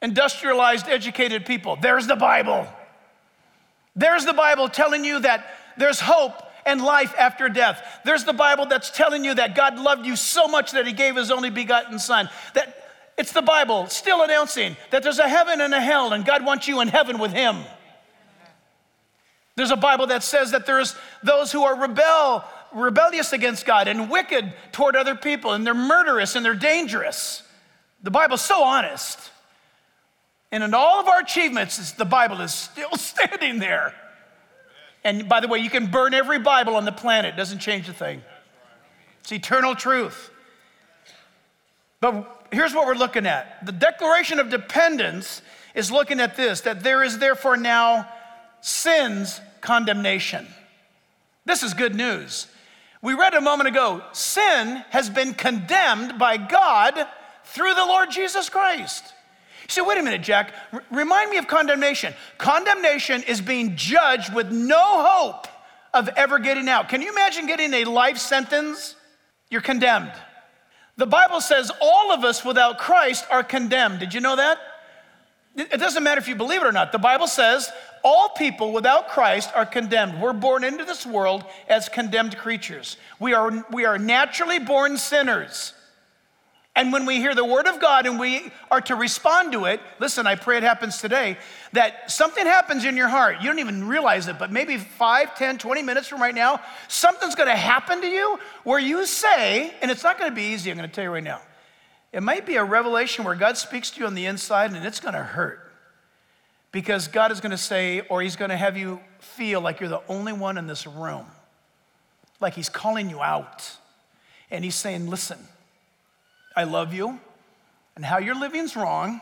industrialized, 0.00 0.88
educated 0.88 1.44
people, 1.44 1.76
there's 1.80 2.06
the 2.06 2.16
Bible. 2.16 2.68
There's 3.98 4.24
the 4.24 4.32
Bible 4.32 4.68
telling 4.68 5.04
you 5.04 5.18
that 5.20 5.44
there's 5.76 5.98
hope 5.98 6.40
and 6.64 6.80
life 6.80 7.12
after 7.18 7.48
death. 7.48 7.82
There's 8.04 8.22
the 8.22 8.32
Bible 8.32 8.66
that's 8.66 8.90
telling 8.90 9.24
you 9.24 9.34
that 9.34 9.56
God 9.56 9.76
loved 9.76 10.06
you 10.06 10.14
so 10.14 10.46
much 10.46 10.70
that 10.72 10.86
he 10.86 10.92
gave 10.92 11.16
his 11.16 11.32
only 11.32 11.50
begotten 11.50 11.98
son. 11.98 12.30
That 12.54 12.76
it's 13.18 13.32
the 13.32 13.42
Bible 13.42 13.88
still 13.88 14.22
announcing 14.22 14.76
that 14.90 15.02
there's 15.02 15.18
a 15.18 15.28
heaven 15.28 15.60
and 15.60 15.74
a 15.74 15.80
hell 15.80 16.12
and 16.12 16.24
God 16.24 16.44
wants 16.44 16.68
you 16.68 16.80
in 16.80 16.86
heaven 16.86 17.18
with 17.18 17.32
him. 17.32 17.56
There's 19.56 19.72
a 19.72 19.76
Bible 19.76 20.06
that 20.06 20.22
says 20.22 20.52
that 20.52 20.64
there's 20.64 20.94
those 21.24 21.50
who 21.50 21.64
are 21.64 21.76
rebel 21.76 22.44
rebellious 22.72 23.32
against 23.32 23.66
God 23.66 23.88
and 23.88 24.08
wicked 24.08 24.52
toward 24.70 24.94
other 24.94 25.16
people 25.16 25.54
and 25.54 25.66
they're 25.66 25.74
murderous 25.74 26.36
and 26.36 26.44
they're 26.44 26.54
dangerous. 26.54 27.42
The 28.04 28.12
Bible's 28.12 28.42
so 28.42 28.62
honest. 28.62 29.32
And 30.50 30.64
in 30.64 30.72
all 30.74 31.00
of 31.00 31.08
our 31.08 31.20
achievements, 31.20 31.92
the 31.92 32.04
Bible 32.04 32.40
is 32.40 32.54
still 32.54 32.92
standing 32.96 33.58
there. 33.58 33.94
And 35.04 35.28
by 35.28 35.40
the 35.40 35.48
way, 35.48 35.58
you 35.58 35.70
can 35.70 35.86
burn 35.86 36.14
every 36.14 36.38
Bible 36.38 36.76
on 36.76 36.84
the 36.84 36.92
planet, 36.92 37.34
it 37.34 37.36
doesn't 37.36 37.60
change 37.60 37.88
a 37.88 37.92
thing. 37.92 38.22
It's 39.20 39.32
eternal 39.32 39.74
truth. 39.74 40.30
But 42.00 42.46
here's 42.52 42.74
what 42.74 42.86
we're 42.86 42.94
looking 42.94 43.26
at 43.26 43.64
the 43.66 43.72
Declaration 43.72 44.38
of 44.38 44.50
Dependence 44.50 45.42
is 45.74 45.90
looking 45.90 46.20
at 46.20 46.36
this 46.36 46.62
that 46.62 46.82
there 46.82 47.02
is 47.02 47.18
therefore 47.18 47.56
now 47.56 48.08
sin's 48.60 49.40
condemnation. 49.60 50.46
This 51.44 51.62
is 51.62 51.74
good 51.74 51.94
news. 51.94 52.46
We 53.00 53.14
read 53.14 53.34
a 53.34 53.40
moment 53.40 53.68
ago 53.68 54.02
sin 54.12 54.84
has 54.90 55.08
been 55.08 55.34
condemned 55.34 56.18
by 56.18 56.36
God 56.36 57.06
through 57.44 57.74
the 57.74 57.84
Lord 57.84 58.10
Jesus 58.10 58.48
Christ. 58.48 59.12
Say, 59.68 59.82
wait 59.82 59.98
a 59.98 60.02
minute, 60.02 60.22
Jack, 60.22 60.54
remind 60.90 61.30
me 61.30 61.36
of 61.36 61.46
condemnation. 61.46 62.14
Condemnation 62.38 63.22
is 63.24 63.40
being 63.42 63.76
judged 63.76 64.32
with 64.32 64.50
no 64.50 65.04
hope 65.04 65.46
of 65.92 66.08
ever 66.16 66.38
getting 66.38 66.68
out. 66.68 66.88
Can 66.88 67.02
you 67.02 67.10
imagine 67.10 67.46
getting 67.46 67.74
a 67.74 67.84
life 67.84 68.16
sentence? 68.16 68.96
You're 69.50 69.60
condemned. 69.60 70.12
The 70.96 71.06
Bible 71.06 71.40
says 71.40 71.70
all 71.80 72.12
of 72.12 72.24
us 72.24 72.44
without 72.44 72.78
Christ 72.78 73.26
are 73.30 73.44
condemned. 73.44 74.00
Did 74.00 74.14
you 74.14 74.20
know 74.20 74.36
that? 74.36 74.58
It 75.54 75.80
doesn't 75.80 76.02
matter 76.02 76.20
if 76.20 76.28
you 76.28 76.36
believe 76.36 76.62
it 76.62 76.66
or 76.66 76.72
not. 76.72 76.92
The 76.92 76.98
Bible 76.98 77.26
says 77.26 77.70
all 78.02 78.30
people 78.30 78.72
without 78.72 79.08
Christ 79.08 79.50
are 79.54 79.66
condemned. 79.66 80.20
We're 80.20 80.32
born 80.32 80.64
into 80.64 80.84
this 80.84 81.04
world 81.04 81.44
as 81.68 81.88
condemned 81.88 82.38
creatures. 82.38 82.96
We 83.20 83.34
are, 83.34 83.66
we 83.70 83.84
are 83.84 83.98
naturally 83.98 84.60
born 84.60 84.96
sinners. 84.96 85.72
And 86.78 86.92
when 86.92 87.06
we 87.06 87.16
hear 87.16 87.34
the 87.34 87.44
word 87.44 87.66
of 87.66 87.80
God 87.80 88.06
and 88.06 88.20
we 88.20 88.52
are 88.70 88.80
to 88.82 88.94
respond 88.94 89.50
to 89.50 89.64
it, 89.64 89.80
listen, 89.98 90.28
I 90.28 90.36
pray 90.36 90.58
it 90.58 90.62
happens 90.62 90.98
today, 90.98 91.36
that 91.72 92.08
something 92.08 92.46
happens 92.46 92.84
in 92.84 92.96
your 92.96 93.08
heart. 93.08 93.38
You 93.40 93.48
don't 93.48 93.58
even 93.58 93.88
realize 93.88 94.28
it, 94.28 94.38
but 94.38 94.52
maybe 94.52 94.76
5, 94.76 95.36
10, 95.36 95.58
20 95.58 95.82
minutes 95.82 96.06
from 96.06 96.22
right 96.22 96.36
now, 96.36 96.60
something's 96.86 97.34
gonna 97.34 97.56
happen 97.56 98.00
to 98.00 98.06
you 98.06 98.38
where 98.62 98.78
you 98.78 99.04
say, 99.06 99.74
and 99.82 99.90
it's 99.90 100.04
not 100.04 100.20
gonna 100.20 100.30
be 100.30 100.52
easy, 100.52 100.70
I'm 100.70 100.76
gonna 100.76 100.86
tell 100.86 101.02
you 101.02 101.10
right 101.10 101.24
now. 101.24 101.40
It 102.12 102.22
might 102.22 102.46
be 102.46 102.54
a 102.54 102.64
revelation 102.64 103.24
where 103.24 103.34
God 103.34 103.58
speaks 103.58 103.90
to 103.90 104.00
you 104.00 104.06
on 104.06 104.14
the 104.14 104.26
inside 104.26 104.72
and 104.72 104.86
it's 104.86 105.00
gonna 105.00 105.24
hurt. 105.24 105.72
Because 106.70 107.08
God 107.08 107.32
is 107.32 107.40
gonna 107.40 107.58
say, 107.58 108.02
or 108.02 108.22
He's 108.22 108.36
gonna 108.36 108.56
have 108.56 108.76
you 108.76 109.00
feel 109.18 109.60
like 109.60 109.80
you're 109.80 109.88
the 109.88 110.02
only 110.08 110.32
one 110.32 110.56
in 110.56 110.68
this 110.68 110.86
room, 110.86 111.26
like 112.38 112.54
He's 112.54 112.68
calling 112.68 113.10
you 113.10 113.20
out. 113.20 113.68
And 114.48 114.64
He's 114.64 114.76
saying, 114.76 115.10
listen, 115.10 115.38
I 116.58 116.64
love 116.64 116.92
you, 116.92 117.20
and 117.94 118.04
how 118.04 118.18
you're 118.18 118.34
living 118.34 118.62
is 118.62 118.74
wrong. 118.74 119.20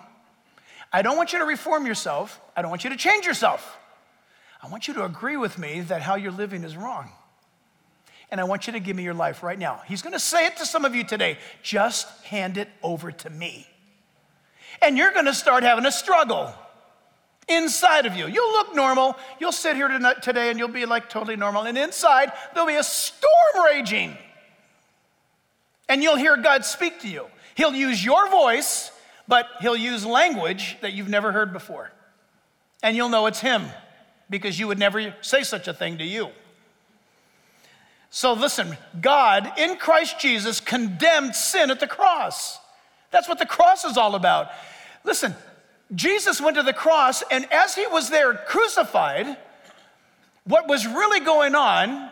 I 0.90 1.02
don't 1.02 1.18
want 1.18 1.34
you 1.34 1.38
to 1.40 1.44
reform 1.44 1.84
yourself. 1.84 2.40
I 2.56 2.62
don't 2.62 2.70
want 2.70 2.82
you 2.82 2.88
to 2.88 2.96
change 2.96 3.26
yourself. 3.26 3.76
I 4.62 4.68
want 4.68 4.88
you 4.88 4.94
to 4.94 5.04
agree 5.04 5.36
with 5.36 5.58
me 5.58 5.82
that 5.82 6.00
how 6.00 6.14
you're 6.14 6.32
living 6.32 6.64
is 6.64 6.78
wrong. 6.78 7.10
And 8.30 8.40
I 8.40 8.44
want 8.44 8.66
you 8.66 8.72
to 8.72 8.80
give 8.80 8.96
me 8.96 9.02
your 9.02 9.12
life 9.12 9.42
right 9.42 9.58
now. 9.58 9.82
He's 9.86 10.00
gonna 10.00 10.18
say 10.18 10.46
it 10.46 10.56
to 10.56 10.64
some 10.64 10.86
of 10.86 10.94
you 10.94 11.04
today 11.04 11.36
just 11.62 12.08
hand 12.24 12.56
it 12.56 12.70
over 12.82 13.12
to 13.12 13.28
me. 13.28 13.66
And 14.80 14.96
you're 14.96 15.12
gonna 15.12 15.34
start 15.34 15.62
having 15.62 15.84
a 15.84 15.92
struggle 15.92 16.54
inside 17.48 18.06
of 18.06 18.16
you. 18.16 18.28
You'll 18.28 18.52
look 18.52 18.74
normal. 18.74 19.14
You'll 19.40 19.52
sit 19.52 19.76
here 19.76 19.88
today 20.22 20.48
and 20.48 20.58
you'll 20.58 20.68
be 20.68 20.86
like 20.86 21.10
totally 21.10 21.36
normal. 21.36 21.64
And 21.64 21.76
inside, 21.76 22.32
there'll 22.54 22.66
be 22.66 22.76
a 22.76 22.82
storm 22.82 23.66
raging 23.66 24.16
and 25.88 26.02
you'll 26.02 26.16
hear 26.16 26.36
God 26.36 26.64
speak 26.64 27.00
to 27.00 27.08
you. 27.08 27.26
He'll 27.54 27.74
use 27.74 28.04
your 28.04 28.28
voice, 28.30 28.90
but 29.26 29.46
he'll 29.60 29.76
use 29.76 30.04
language 30.04 30.76
that 30.80 30.92
you've 30.92 31.08
never 31.08 31.32
heard 31.32 31.52
before. 31.52 31.90
And 32.82 32.96
you'll 32.96 33.08
know 33.08 33.26
it's 33.26 33.40
him 33.40 33.64
because 34.28 34.58
you 34.58 34.68
would 34.68 34.78
never 34.78 35.14
say 35.20 35.42
such 35.42 35.68
a 35.68 35.74
thing 35.74 35.98
to 35.98 36.04
you. 36.04 36.28
So 38.10 38.32
listen, 38.32 38.76
God 39.00 39.52
in 39.58 39.76
Christ 39.76 40.20
Jesus 40.20 40.60
condemned 40.60 41.34
sin 41.34 41.70
at 41.70 41.80
the 41.80 41.86
cross. 41.86 42.58
That's 43.10 43.28
what 43.28 43.38
the 43.38 43.46
cross 43.46 43.84
is 43.84 43.96
all 43.96 44.14
about. 44.14 44.50
Listen, 45.04 45.34
Jesus 45.94 46.40
went 46.40 46.56
to 46.56 46.62
the 46.62 46.72
cross, 46.72 47.22
and 47.30 47.50
as 47.52 47.74
he 47.74 47.86
was 47.86 48.10
there 48.10 48.34
crucified, 48.34 49.36
what 50.44 50.68
was 50.68 50.86
really 50.86 51.20
going 51.20 51.54
on 51.54 52.10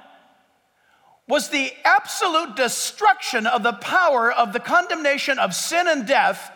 was 1.27 1.49
the 1.49 1.73
absolute 1.85 2.55
destruction 2.55 3.47
of 3.47 3.63
the 3.63 3.73
power 3.73 4.31
of 4.31 4.53
the 4.53 4.61
condemnation 4.61 5.39
of 5.39 5.55
sin 5.55 5.89
and 5.89 6.07
death 6.07 6.51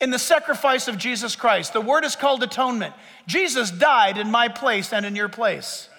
in 0.00 0.10
the 0.10 0.18
sacrifice 0.18 0.88
of 0.88 0.96
Jesus 0.96 1.36
Christ. 1.36 1.74
The 1.74 1.80
word 1.80 2.04
is 2.04 2.16
called 2.16 2.42
atonement. 2.42 2.94
Jesus 3.26 3.70
died 3.70 4.16
in 4.16 4.30
my 4.30 4.48
place 4.48 4.92
and 4.92 5.04
in 5.04 5.14
your 5.14 5.28
place. 5.28 5.90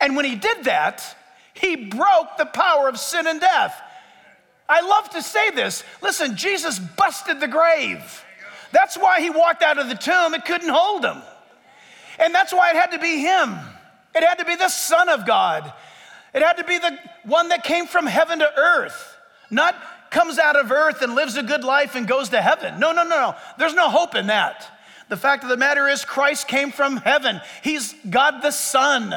And 0.00 0.16
when 0.16 0.24
he 0.24 0.34
did 0.34 0.64
that, 0.64 1.04
he 1.52 1.76
broke 1.76 2.36
the 2.38 2.46
power 2.46 2.88
of 2.88 2.98
sin 2.98 3.26
and 3.26 3.40
death. 3.40 3.78
I 4.68 4.80
love 4.80 5.10
to 5.10 5.22
say 5.22 5.50
this. 5.50 5.84
Listen, 6.02 6.36
Jesus 6.36 6.78
busted 6.78 7.40
the 7.40 7.48
grave. 7.48 8.24
That's 8.72 8.96
why 8.96 9.20
he 9.20 9.30
walked 9.30 9.62
out 9.62 9.78
of 9.78 9.88
the 9.88 9.94
tomb, 9.94 10.34
it 10.34 10.44
couldn't 10.44 10.68
hold 10.68 11.04
him. 11.04 11.22
And 12.18 12.34
that's 12.34 12.52
why 12.52 12.70
it 12.70 12.76
had 12.76 12.92
to 12.92 12.98
be 12.98 13.20
him. 13.20 13.56
It 14.14 14.24
had 14.24 14.38
to 14.38 14.44
be 14.44 14.56
the 14.56 14.68
Son 14.68 15.08
of 15.08 15.26
God. 15.26 15.72
It 16.34 16.42
had 16.42 16.54
to 16.54 16.64
be 16.64 16.78
the 16.78 16.98
one 17.24 17.48
that 17.48 17.64
came 17.64 17.86
from 17.86 18.06
heaven 18.06 18.38
to 18.40 18.58
earth, 18.58 19.16
not 19.50 19.74
comes 20.10 20.38
out 20.38 20.56
of 20.56 20.72
earth 20.72 21.02
and 21.02 21.14
lives 21.14 21.36
a 21.36 21.42
good 21.42 21.64
life 21.64 21.94
and 21.94 22.06
goes 22.06 22.30
to 22.30 22.40
heaven. 22.40 22.80
No, 22.80 22.92
no, 22.92 23.02
no, 23.02 23.10
no. 23.10 23.34
There's 23.58 23.74
no 23.74 23.90
hope 23.90 24.14
in 24.14 24.28
that. 24.28 24.66
The 25.08 25.16
fact 25.16 25.42
of 25.42 25.48
the 25.48 25.56
matter 25.56 25.88
is, 25.88 26.04
Christ 26.04 26.48
came 26.48 26.70
from 26.70 26.98
heaven. 26.98 27.40
He's 27.62 27.94
God 28.08 28.42
the 28.42 28.50
Son. 28.50 29.14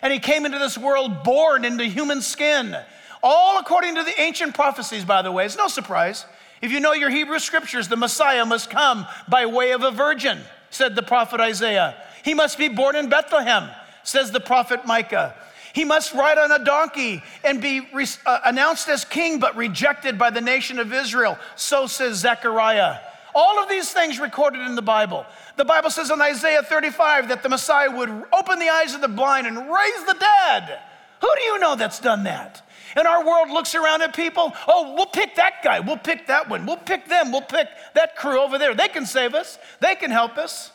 And 0.00 0.12
he 0.12 0.18
came 0.18 0.46
into 0.46 0.58
this 0.58 0.78
world 0.78 1.22
born 1.24 1.64
into 1.64 1.84
human 1.84 2.22
skin. 2.22 2.76
All 3.22 3.58
according 3.58 3.94
to 3.96 4.02
the 4.02 4.20
ancient 4.20 4.54
prophecies, 4.54 5.04
by 5.04 5.22
the 5.22 5.32
way. 5.32 5.44
It's 5.44 5.56
no 5.56 5.68
surprise. 5.68 6.26
If 6.60 6.70
you 6.72 6.80
know 6.80 6.92
your 6.92 7.10
Hebrew 7.10 7.38
scriptures, 7.38 7.88
the 7.88 7.96
Messiah 7.96 8.44
must 8.44 8.70
come 8.70 9.06
by 9.28 9.46
way 9.46 9.72
of 9.72 9.82
a 9.82 9.90
virgin, 9.90 10.40
said 10.70 10.94
the 10.94 11.02
prophet 11.02 11.40
Isaiah. 11.40 11.96
He 12.24 12.34
must 12.34 12.56
be 12.56 12.68
born 12.68 12.94
in 12.94 13.08
Bethlehem, 13.08 13.68
says 14.04 14.30
the 14.30 14.40
prophet 14.40 14.86
Micah. 14.86 15.34
He 15.72 15.84
must 15.84 16.12
ride 16.12 16.38
on 16.38 16.52
a 16.52 16.62
donkey 16.62 17.22
and 17.44 17.60
be 17.60 17.80
re- 17.92 18.06
uh, 18.26 18.40
announced 18.44 18.88
as 18.88 19.04
king, 19.04 19.40
but 19.40 19.56
rejected 19.56 20.18
by 20.18 20.30
the 20.30 20.40
nation 20.40 20.78
of 20.78 20.92
Israel. 20.92 21.38
So 21.56 21.86
says 21.86 22.18
Zechariah. 22.18 22.98
All 23.34 23.62
of 23.62 23.68
these 23.68 23.90
things 23.90 24.20
recorded 24.20 24.60
in 24.60 24.74
the 24.74 24.82
Bible. 24.82 25.24
The 25.56 25.64
Bible 25.64 25.90
says 25.90 26.10
in 26.10 26.20
Isaiah 26.20 26.62
35 26.62 27.28
that 27.28 27.42
the 27.42 27.48
Messiah 27.48 27.90
would 27.90 28.10
open 28.32 28.58
the 28.58 28.68
eyes 28.68 28.94
of 28.94 29.00
the 29.00 29.08
blind 29.08 29.46
and 29.46 29.56
raise 29.56 30.04
the 30.06 30.16
dead. 30.18 30.80
Who 31.20 31.28
do 31.36 31.42
you 31.42 31.58
know 31.58 31.76
that's 31.76 32.00
done 32.00 32.24
that? 32.24 32.68
And 32.94 33.06
our 33.06 33.24
world 33.24 33.48
looks 33.48 33.74
around 33.74 34.02
at 34.02 34.14
people, 34.14 34.52
oh, 34.68 34.94
we'll 34.94 35.06
pick 35.06 35.36
that 35.36 35.62
guy, 35.64 35.80
we'll 35.80 35.96
pick 35.96 36.26
that 36.26 36.50
one, 36.50 36.66
we'll 36.66 36.76
pick 36.76 37.08
them, 37.08 37.32
we'll 37.32 37.40
pick 37.40 37.68
that 37.94 38.16
crew 38.16 38.38
over 38.38 38.58
there. 38.58 38.74
They 38.74 38.88
can 38.88 39.06
save 39.06 39.34
us, 39.34 39.58
they 39.80 39.94
can 39.94 40.10
help 40.10 40.36
us. 40.36 40.70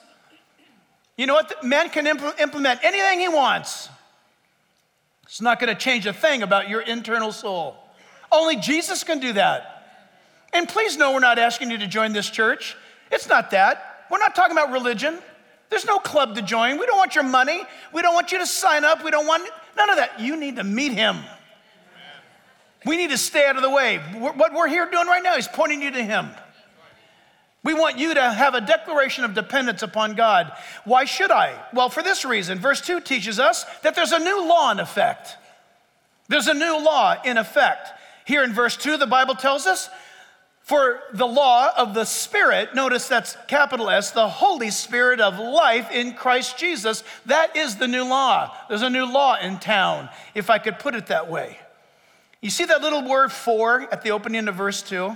You 1.15 1.27
know 1.27 1.33
what? 1.33 1.63
Man 1.63 1.89
can 1.89 2.07
implement 2.07 2.83
anything 2.83 3.19
he 3.19 3.27
wants. 3.27 3.89
It's 5.27 5.41
not 5.41 5.59
going 5.59 5.73
to 5.73 5.79
change 5.79 6.05
a 6.07 6.13
thing 6.13 6.41
about 6.41 6.69
your 6.69 6.81
internal 6.81 7.31
soul. 7.31 7.75
Only 8.31 8.55
Jesus 8.55 9.03
can 9.03 9.19
do 9.19 9.33
that. 9.33 9.73
And 10.53 10.67
please 10.67 10.97
know 10.97 11.13
we're 11.13 11.19
not 11.19 11.37
asking 11.37 11.69
you 11.69 11.77
to 11.79 11.87
join 11.87 12.13
this 12.13 12.29
church. 12.29 12.75
It's 13.11 13.27
not 13.27 13.51
that. 13.51 14.05
We're 14.09 14.19
not 14.19 14.35
talking 14.35 14.53
about 14.57 14.71
religion. 14.71 15.19
There's 15.69 15.85
no 15.85 15.99
club 15.99 16.35
to 16.35 16.41
join. 16.41 16.79
We 16.79 16.85
don't 16.85 16.97
want 16.97 17.15
your 17.15 17.25
money. 17.25 17.61
We 17.93 18.01
don't 18.01 18.13
want 18.13 18.31
you 18.31 18.37
to 18.39 18.47
sign 18.47 18.85
up. 18.85 19.03
We 19.03 19.11
don't 19.11 19.27
want 19.27 19.47
none 19.75 19.89
of 19.89 19.97
that. 19.97 20.19
You 20.19 20.37
need 20.37 20.55
to 20.55 20.63
meet 20.63 20.93
him. 20.93 21.17
We 22.85 22.95
need 22.95 23.09
to 23.09 23.17
stay 23.17 23.45
out 23.45 23.57
of 23.57 23.63
the 23.63 23.69
way. 23.69 23.97
What 23.97 24.53
we're 24.53 24.67
here 24.67 24.89
doing 24.89 25.07
right 25.07 25.21
now 25.21 25.35
is 25.35 25.47
pointing 25.47 25.81
you 25.81 25.91
to 25.91 26.01
him. 26.01 26.29
We 27.63 27.73
want 27.73 27.97
you 27.97 28.13
to 28.13 28.31
have 28.31 28.53
a 28.53 28.61
declaration 28.61 29.23
of 29.23 29.33
dependence 29.33 29.81
upon 29.81 30.15
God. 30.15 30.51
Why 30.85 31.05
should 31.05 31.31
I? 31.31 31.61
Well, 31.73 31.89
for 31.89 32.01
this 32.01 32.23
reason. 32.23 32.59
Verse 32.59 32.81
2 32.81 33.01
teaches 33.01 33.39
us 33.39 33.65
that 33.81 33.95
there's 33.95 34.13
a 34.13 34.19
new 34.19 34.47
law 34.47 34.71
in 34.71 34.79
effect. 34.79 35.35
There's 36.29 36.47
a 36.47 36.53
new 36.53 36.83
law 36.83 37.15
in 37.23 37.37
effect. 37.37 37.89
Here 38.25 38.43
in 38.43 38.53
verse 38.53 38.77
2, 38.77 38.97
the 38.97 39.07
Bible 39.07 39.35
tells 39.35 39.65
us, 39.65 39.89
for 40.61 40.99
the 41.13 41.25
law 41.25 41.71
of 41.77 41.93
the 41.93 42.03
Spirit, 42.03 42.75
notice 42.75 43.07
that's 43.07 43.37
capital 43.47 43.89
S, 43.89 44.11
the 44.11 44.27
Holy 44.27 44.69
Spirit 44.69 45.21
of 45.21 45.39
life 45.39 45.89
in 45.91 46.13
Christ 46.13 46.57
Jesus, 46.57 47.05
that 47.25 47.55
is 47.55 47.77
the 47.77 47.87
new 47.87 48.03
law. 48.03 48.53
There's 48.67 48.81
a 48.81 48.89
new 48.89 49.09
law 49.09 49.37
in 49.37 49.59
town, 49.59 50.09
if 50.35 50.49
I 50.49 50.57
could 50.57 50.77
put 50.77 50.93
it 50.93 51.07
that 51.07 51.29
way. 51.29 51.57
You 52.41 52.49
see 52.49 52.65
that 52.65 52.81
little 52.81 53.07
word 53.07 53.31
for 53.31 53.87
at 53.93 54.01
the 54.01 54.11
opening 54.11 54.49
of 54.49 54.55
verse 54.55 54.81
2? 54.83 55.15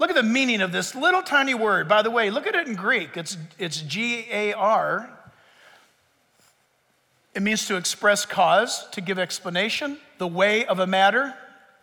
Look 0.00 0.08
at 0.08 0.16
the 0.16 0.22
meaning 0.22 0.62
of 0.62 0.72
this 0.72 0.94
little 0.94 1.22
tiny 1.22 1.52
word. 1.52 1.86
By 1.86 2.00
the 2.00 2.10
way, 2.10 2.30
look 2.30 2.46
at 2.46 2.54
it 2.54 2.66
in 2.66 2.74
Greek. 2.74 3.18
It's, 3.18 3.36
it's 3.58 3.82
G 3.82 4.26
A 4.32 4.54
R. 4.54 5.10
It 7.34 7.42
means 7.42 7.66
to 7.66 7.76
express 7.76 8.24
cause, 8.24 8.88
to 8.92 9.02
give 9.02 9.18
explanation, 9.18 9.98
the 10.16 10.26
way 10.26 10.64
of 10.64 10.78
a 10.78 10.86
matter, 10.86 11.34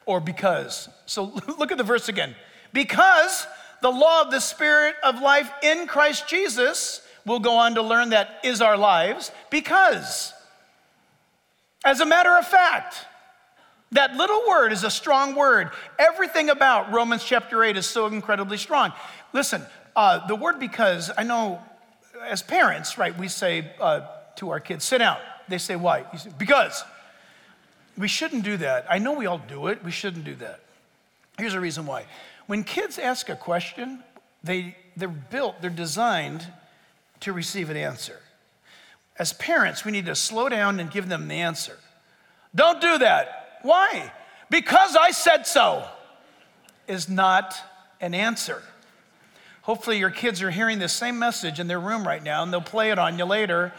or 0.08 0.20
because. 0.20 0.90
So 1.06 1.26
look 1.60 1.72
at 1.72 1.78
the 1.78 1.84
verse 1.84 2.10
again. 2.10 2.36
Because 2.74 3.46
the 3.84 3.92
law 3.92 4.24
of 4.24 4.32
the 4.32 4.40
Spirit 4.40 4.96
of 5.04 5.22
life 5.22 5.52
in 5.62 5.86
Christ 5.86 6.28
Jesus, 6.28 7.08
we'll 7.24 7.38
go 7.38 7.54
on 7.54 7.76
to 7.76 7.84
learn 7.84 8.10
that 8.10 8.40
is 8.44 8.62
our 8.62 8.78
lives, 8.78 9.32
because. 9.52 10.34
As 11.86 12.00
a 12.00 12.06
matter 12.06 12.36
of 12.36 12.48
fact, 12.48 12.98
that 13.92 14.16
little 14.16 14.42
word 14.48 14.74
is 14.74 14.84
a 14.84 14.92
strong 14.92 15.36
word. 15.36 15.72
Everything 15.98 16.50
about 16.50 16.92
Romans 16.92 17.24
chapter 17.24 17.64
8 17.64 17.78
is 17.78 17.86
so 17.86 18.08
incredibly 18.08 18.58
strong. 18.58 18.92
Listen, 19.34 19.64
uh, 19.96 20.26
the 20.28 20.36
word 20.36 20.60
because, 20.60 21.10
I 21.18 21.24
know 21.24 21.62
as 22.26 22.42
parents, 22.42 22.98
right, 22.98 23.18
we 23.18 23.28
say 23.28 23.72
uh, 23.80 24.02
to 24.38 24.50
our 24.50 24.60
kids, 24.60 24.84
sit 24.84 25.00
down. 25.00 25.18
They 25.48 25.58
say, 25.58 25.76
why? 25.76 26.06
Say, 26.18 26.32
because. 26.38 26.84
We 27.98 28.08
shouldn't 28.08 28.44
do 28.44 28.58
that. 28.58 28.86
I 28.90 29.00
know 29.00 29.14
we 29.14 29.26
all 29.26 29.40
do 29.40 29.68
it. 29.68 29.84
We 29.84 29.92
shouldn't 29.92 30.24
do 30.24 30.36
that. 30.36 30.60
Here's 31.38 31.56
a 31.56 31.60
reason 31.60 31.86
why. 31.86 32.06
When 32.46 32.64
kids 32.64 33.00
ask 33.00 33.30
a 33.30 33.36
question, 33.36 34.04
they, 34.44 34.76
they're 34.96 35.08
built, 35.08 35.62
they're 35.62 35.70
designed 35.70 36.46
to 37.22 37.34
receive 37.34 37.70
an 37.70 37.78
answer. 37.78 38.20
As 39.18 39.34
parents, 39.34 39.84
we 39.84 39.92
need 39.92 40.06
to 40.06 40.16
slow 40.16 40.48
down 40.48 40.80
and 40.80 40.92
give 40.92 41.10
them 41.10 41.28
the 41.28 41.36
answer. 41.36 41.78
Don't 42.54 42.80
do 42.80 43.00
that. 43.00 43.47
Why? 43.68 44.14
Because 44.50 44.96
I 44.96 45.12
said 45.12 45.46
so 45.46 45.86
is 46.88 47.10
not 47.10 47.54
an 48.00 48.14
answer. 48.14 48.64
Hopefully, 49.64 50.00
your 50.00 50.10
kids 50.10 50.42
are 50.42 50.52
hearing 50.52 50.80
the 50.80 50.88
same 50.88 51.20
message 51.20 51.60
in 51.60 51.68
their 51.68 51.80
room 51.82 52.08
right 52.08 52.24
now 52.24 52.44
and 52.44 52.54
they'll 52.54 52.62
play 52.62 52.92
it 52.92 52.98
on 52.98 53.18
you 53.18 53.26
later. 53.26 53.74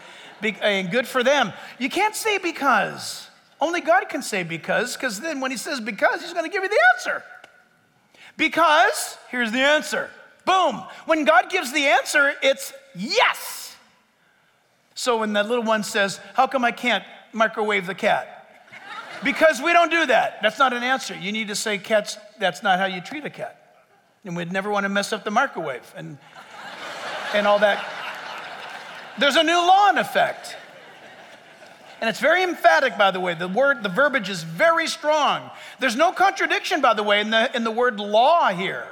And 0.61 0.91
good 0.91 1.07
for 1.07 1.23
them. 1.23 1.53
You 1.79 1.89
can't 1.89 2.15
say 2.15 2.37
because. 2.37 3.27
Only 3.59 3.81
God 3.81 4.07
can 4.09 4.21
say 4.21 4.43
because, 4.43 4.95
because 4.95 5.19
then 5.19 5.41
when 5.41 5.49
He 5.49 5.57
says 5.57 5.79
because, 5.79 6.21
He's 6.21 6.33
going 6.33 6.45
to 6.45 6.51
give 6.51 6.61
you 6.61 6.69
the 6.69 6.79
answer. 6.95 7.23
Because, 8.37 9.17
here's 9.31 9.51
the 9.51 9.61
answer. 9.61 10.11
Boom. 10.45 10.83
When 11.07 11.25
God 11.25 11.49
gives 11.49 11.73
the 11.73 11.87
answer, 11.87 12.33
it's 12.43 12.73
yes. 12.93 13.75
So 14.93 15.17
when 15.17 15.33
that 15.33 15.49
little 15.49 15.63
one 15.63 15.81
says, 15.81 16.19
How 16.35 16.45
come 16.45 16.63
I 16.63 16.71
can't 16.71 17.03
microwave 17.33 17.87
the 17.87 17.95
cat? 17.95 18.38
Because 19.23 19.61
we 19.61 19.73
don't 19.73 19.91
do 19.91 20.05
that. 20.05 20.41
That's 20.41 20.59
not 20.59 20.73
an 20.73 20.83
answer. 20.83 21.15
You 21.15 21.31
need 21.31 21.49
to 21.49 21.55
say, 21.55 21.77
Cats, 21.77 22.17
that's 22.39 22.63
not 22.63 22.79
how 22.79 22.85
you 22.85 23.01
treat 23.01 23.25
a 23.25 23.29
cat. 23.29 23.55
And 24.23 24.35
we'd 24.35 24.51
never 24.51 24.69
want 24.69 24.85
to 24.85 24.89
mess 24.89 25.13
up 25.13 25.23
the 25.23 25.31
microwave 25.31 25.93
and, 25.95 26.17
and 27.33 27.47
all 27.47 27.59
that. 27.59 27.85
There's 29.17 29.35
a 29.35 29.43
new 29.43 29.57
law 29.57 29.89
in 29.89 29.97
effect. 29.97 30.55
And 32.01 32.09
it's 32.09 32.19
very 32.19 32.43
emphatic, 32.43 32.97
by 32.97 33.11
the 33.11 33.19
way. 33.19 33.33
The 33.33 33.47
word, 33.47 33.83
the 33.83 33.89
verbiage 33.89 34.29
is 34.29 34.43
very 34.43 34.87
strong. 34.87 35.49
There's 35.79 35.97
no 35.97 36.13
contradiction, 36.13 36.79
by 36.79 36.93
the 36.93 37.03
way, 37.03 37.19
in 37.19 37.29
the, 37.29 37.53
in 37.55 37.65
the 37.65 37.71
word 37.71 37.99
law 37.99 38.49
here. 38.49 38.87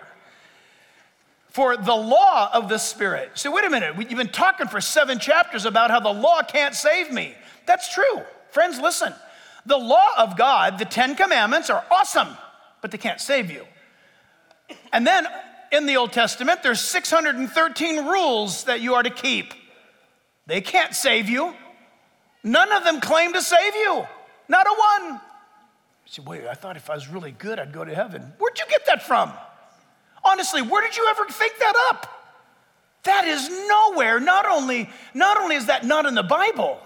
For 1.50 1.78
the 1.78 1.96
law 1.96 2.50
of 2.54 2.68
the 2.68 2.78
Spirit. 2.78 3.32
So, 3.36 3.52
wait 3.52 3.64
a 3.64 3.70
minute. 3.70 3.96
You've 3.98 4.18
been 4.18 4.28
talking 4.28 4.68
for 4.68 4.82
seven 4.82 5.20
chapters 5.20 5.66
about 5.66 5.90
how 5.90 6.02
the 6.02 6.12
law 6.12 6.42
can't 6.42 6.76
save 6.76 7.12
me. 7.12 7.34
That's 7.66 7.92
true. 7.94 8.22
Friends, 8.52 8.80
listen. 8.80 9.14
The 9.68 9.78
law 9.78 10.08
of 10.18 10.38
God, 10.38 10.80
the 10.80 10.86
Ten 10.86 11.16
Commandments, 11.16 11.70
are 11.70 11.84
awesome, 11.92 12.30
but 12.82 12.90
they 12.90 12.98
can't 12.98 13.20
save 13.20 13.52
you. 13.52 13.66
And 14.94 15.06
then 15.06 15.28
in 15.74 15.86
the 15.86 15.98
Old 15.98 16.14
Testament, 16.14 16.64
there's 16.64 16.80
613 16.80 18.06
rules 18.06 18.64
that 18.64 18.80
you 18.80 18.94
are 18.94 19.04
to 19.04 19.10
keep. 19.10 19.54
They 20.46 20.62
can't 20.62 20.96
save 20.96 21.30
you. 21.30 21.54
None 22.46 22.72
of 22.72 22.86
them 22.86 23.02
claim 23.02 23.34
to 23.34 23.42
save 23.42 23.76
you. 23.76 24.08
Not 24.48 24.66
a 24.66 25.04
one. 25.04 25.14
You 25.16 25.20
say, 26.06 26.24
wait, 26.26 26.48
I 26.48 26.54
thought 26.54 26.78
if 26.78 26.90
I 26.90 26.96
was 26.96 27.10
really 27.10 27.32
good, 27.32 27.60
I'd 27.60 27.74
go 27.74 27.84
to 27.84 27.94
heaven. 27.94 28.22
Where'd 28.38 28.58
you 28.58 28.66
get 28.70 28.86
that 28.86 29.04
from? 29.04 29.34
Honestly, 30.24 30.62
where 30.62 30.82
did 30.82 30.96
you 30.96 31.06
ever 31.10 31.26
think 31.26 31.60
that 31.60 31.90
up? 31.90 32.08
That 33.04 33.28
is 33.28 33.50
nowhere. 33.68 34.22
Not 34.22 34.46
only, 34.46 34.90
not 35.14 35.38
only 35.38 35.58
is 35.58 35.66
that 35.66 35.86
not 35.86 36.06
in 36.06 36.16
the 36.16 36.24
Bible, 36.24 36.80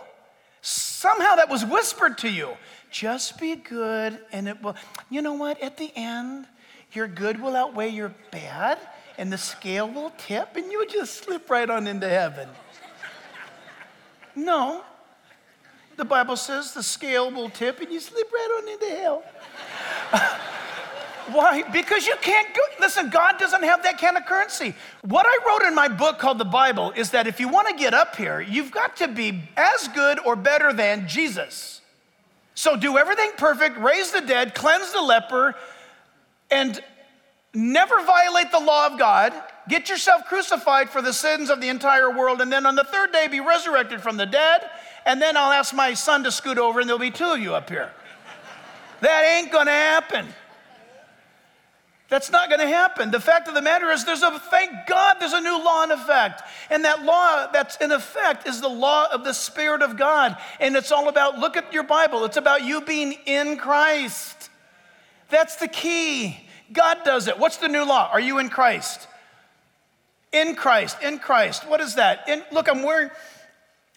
somehow 0.61 1.35
that 1.35 1.49
was 1.49 1.65
whispered 1.65 2.17
to 2.19 2.29
you. 2.29 2.57
Just 2.91 3.39
be 3.39 3.55
good, 3.55 4.19
and 4.33 4.47
it 4.49 4.61
will. 4.61 4.75
You 5.09 5.21
know 5.21 5.33
what? 5.33 5.59
At 5.61 5.77
the 5.77 5.91
end, 5.95 6.45
your 6.91 7.07
good 7.07 7.41
will 7.41 7.55
outweigh 7.55 7.89
your 7.89 8.13
bad, 8.31 8.77
and 9.17 9.31
the 9.31 9.37
scale 9.37 9.89
will 9.89 10.11
tip, 10.17 10.57
and 10.57 10.71
you 10.71 10.85
just 10.87 11.23
slip 11.23 11.49
right 11.49 11.69
on 11.69 11.87
into 11.87 12.09
heaven. 12.09 12.49
No. 14.35 14.83
The 15.95 16.05
Bible 16.05 16.35
says 16.35 16.73
the 16.73 16.83
scale 16.83 17.31
will 17.31 17.49
tip, 17.49 17.79
and 17.79 17.91
you 17.91 17.99
slip 17.99 18.31
right 18.31 18.61
on 18.61 18.69
into 18.69 19.01
hell. 19.01 19.23
Why? 21.31 21.63
Because 21.71 22.07
you 22.07 22.15
can't 22.21 22.53
go. 22.53 22.61
Listen, 22.79 23.09
God 23.09 23.37
doesn't 23.37 23.63
have 23.63 23.83
that 23.83 23.99
kind 23.99 24.17
of 24.17 24.25
currency. 24.25 24.73
What 25.03 25.25
I 25.25 25.37
wrote 25.47 25.67
in 25.67 25.75
my 25.75 25.87
book 25.87 26.19
called 26.19 26.39
the 26.39 26.45
Bible 26.45 26.91
is 26.95 27.11
that 27.11 27.27
if 27.27 27.39
you 27.39 27.47
want 27.47 27.69
to 27.69 27.75
get 27.75 27.93
up 27.93 28.15
here, 28.15 28.41
you've 28.41 28.71
got 28.71 28.97
to 28.97 29.07
be 29.07 29.43
as 29.55 29.87
good 29.89 30.19
or 30.25 30.35
better 30.35 30.73
than 30.73 31.07
Jesus. 31.07 31.80
So 32.61 32.75
do 32.75 32.99
everything 32.99 33.31
perfect, 33.39 33.79
raise 33.79 34.11
the 34.11 34.21
dead, 34.21 34.53
cleanse 34.53 34.91
the 34.91 35.01
leper, 35.01 35.55
and 36.51 36.79
never 37.55 38.03
violate 38.03 38.51
the 38.51 38.59
law 38.59 38.85
of 38.85 38.99
God. 38.99 39.33
Get 39.67 39.89
yourself 39.89 40.25
crucified 40.27 40.87
for 40.87 41.01
the 41.01 41.11
sins 41.11 41.49
of 41.49 41.59
the 41.59 41.69
entire 41.69 42.15
world, 42.15 42.39
and 42.39 42.51
then 42.51 42.67
on 42.67 42.75
the 42.75 42.83
third 42.83 43.11
day 43.11 43.27
be 43.27 43.39
resurrected 43.39 43.99
from 43.99 44.15
the 44.15 44.27
dead. 44.27 44.69
And 45.07 45.19
then 45.19 45.37
I'll 45.37 45.51
ask 45.51 45.73
my 45.73 45.95
son 45.95 46.23
to 46.23 46.31
scoot 46.31 46.59
over, 46.59 46.79
and 46.79 46.87
there'll 46.87 46.99
be 46.99 47.09
two 47.09 47.31
of 47.31 47.39
you 47.39 47.55
up 47.55 47.67
here. 47.67 47.91
That 48.99 49.23
ain't 49.23 49.51
gonna 49.51 49.71
happen. 49.71 50.27
That's 52.11 52.29
not 52.29 52.49
going 52.49 52.59
to 52.59 52.67
happen. 52.67 53.09
The 53.09 53.21
fact 53.21 53.47
of 53.47 53.53
the 53.53 53.61
matter 53.61 53.89
is, 53.89 54.03
there's 54.03 54.21
a 54.21 54.37
thank 54.37 54.85
God 54.85 55.15
there's 55.21 55.31
a 55.31 55.39
new 55.39 55.63
law 55.63 55.85
in 55.85 55.91
effect. 55.91 56.41
And 56.69 56.83
that 56.83 57.05
law 57.05 57.47
that's 57.53 57.77
in 57.77 57.93
effect 57.93 58.45
is 58.45 58.59
the 58.59 58.67
law 58.67 59.07
of 59.13 59.23
the 59.23 59.31
Spirit 59.31 59.81
of 59.81 59.95
God. 59.95 60.35
And 60.59 60.75
it's 60.75 60.91
all 60.91 61.07
about 61.07 61.39
look 61.39 61.55
at 61.55 61.71
your 61.71 61.83
Bible, 61.83 62.25
it's 62.25 62.35
about 62.35 62.65
you 62.65 62.81
being 62.81 63.13
in 63.25 63.55
Christ. 63.55 64.49
That's 65.29 65.55
the 65.55 65.69
key. 65.69 66.37
God 66.73 66.97
does 67.05 67.29
it. 67.29 67.39
What's 67.39 67.57
the 67.57 67.69
new 67.69 67.85
law? 67.85 68.09
Are 68.11 68.19
you 68.19 68.39
in 68.39 68.49
Christ? 68.49 69.07
In 70.33 70.55
Christ, 70.55 70.97
in 71.01 71.17
Christ. 71.17 71.65
What 71.65 71.79
is 71.79 71.95
that? 71.95 72.27
In, 72.27 72.43
look, 72.51 72.67
I'm 72.67 72.83
wearing, 72.83 73.09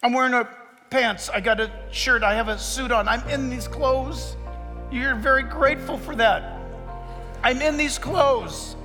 I'm 0.01 0.13
wearing 0.13 0.33
a 0.33 0.47
pants. 0.89 1.29
I 1.29 1.41
got 1.41 1.59
a 1.59 1.69
shirt. 1.91 2.23
I 2.23 2.35
have 2.35 2.47
a 2.47 2.57
suit 2.57 2.93
on. 2.93 3.09
I'm 3.09 3.27
in 3.27 3.49
these 3.49 3.67
clothes. 3.67 4.37
You're 4.89 5.15
very 5.15 5.43
grateful 5.43 5.97
for 5.97 6.15
that. 6.15 6.54
I'm 7.43 7.61
in 7.61 7.77
these 7.77 7.97
clothes. 7.97 8.75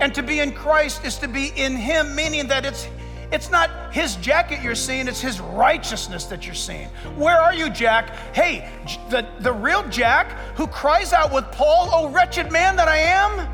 And 0.00 0.14
to 0.14 0.22
be 0.22 0.40
in 0.40 0.52
Christ 0.52 1.04
is 1.04 1.16
to 1.18 1.28
be 1.28 1.52
in 1.56 1.76
Him, 1.76 2.14
meaning 2.14 2.48
that 2.48 2.64
it's 2.64 2.88
it's 3.34 3.50
not 3.50 3.92
his 3.92 4.14
jacket 4.16 4.62
you're 4.62 4.76
seeing, 4.76 5.08
it's 5.08 5.20
his 5.20 5.40
righteousness 5.40 6.24
that 6.26 6.46
you're 6.46 6.54
seeing. 6.54 6.86
Where 7.16 7.36
are 7.36 7.52
you, 7.52 7.68
Jack? 7.68 8.10
Hey, 8.32 8.70
the, 9.10 9.26
the 9.40 9.52
real 9.52 9.82
Jack 9.88 10.30
who 10.56 10.68
cries 10.68 11.12
out 11.12 11.32
with 11.32 11.44
Paul, 11.50 11.88
Oh, 11.92 12.08
wretched 12.10 12.52
man 12.52 12.76
that 12.76 12.86
I 12.86 12.98
am, 12.98 13.48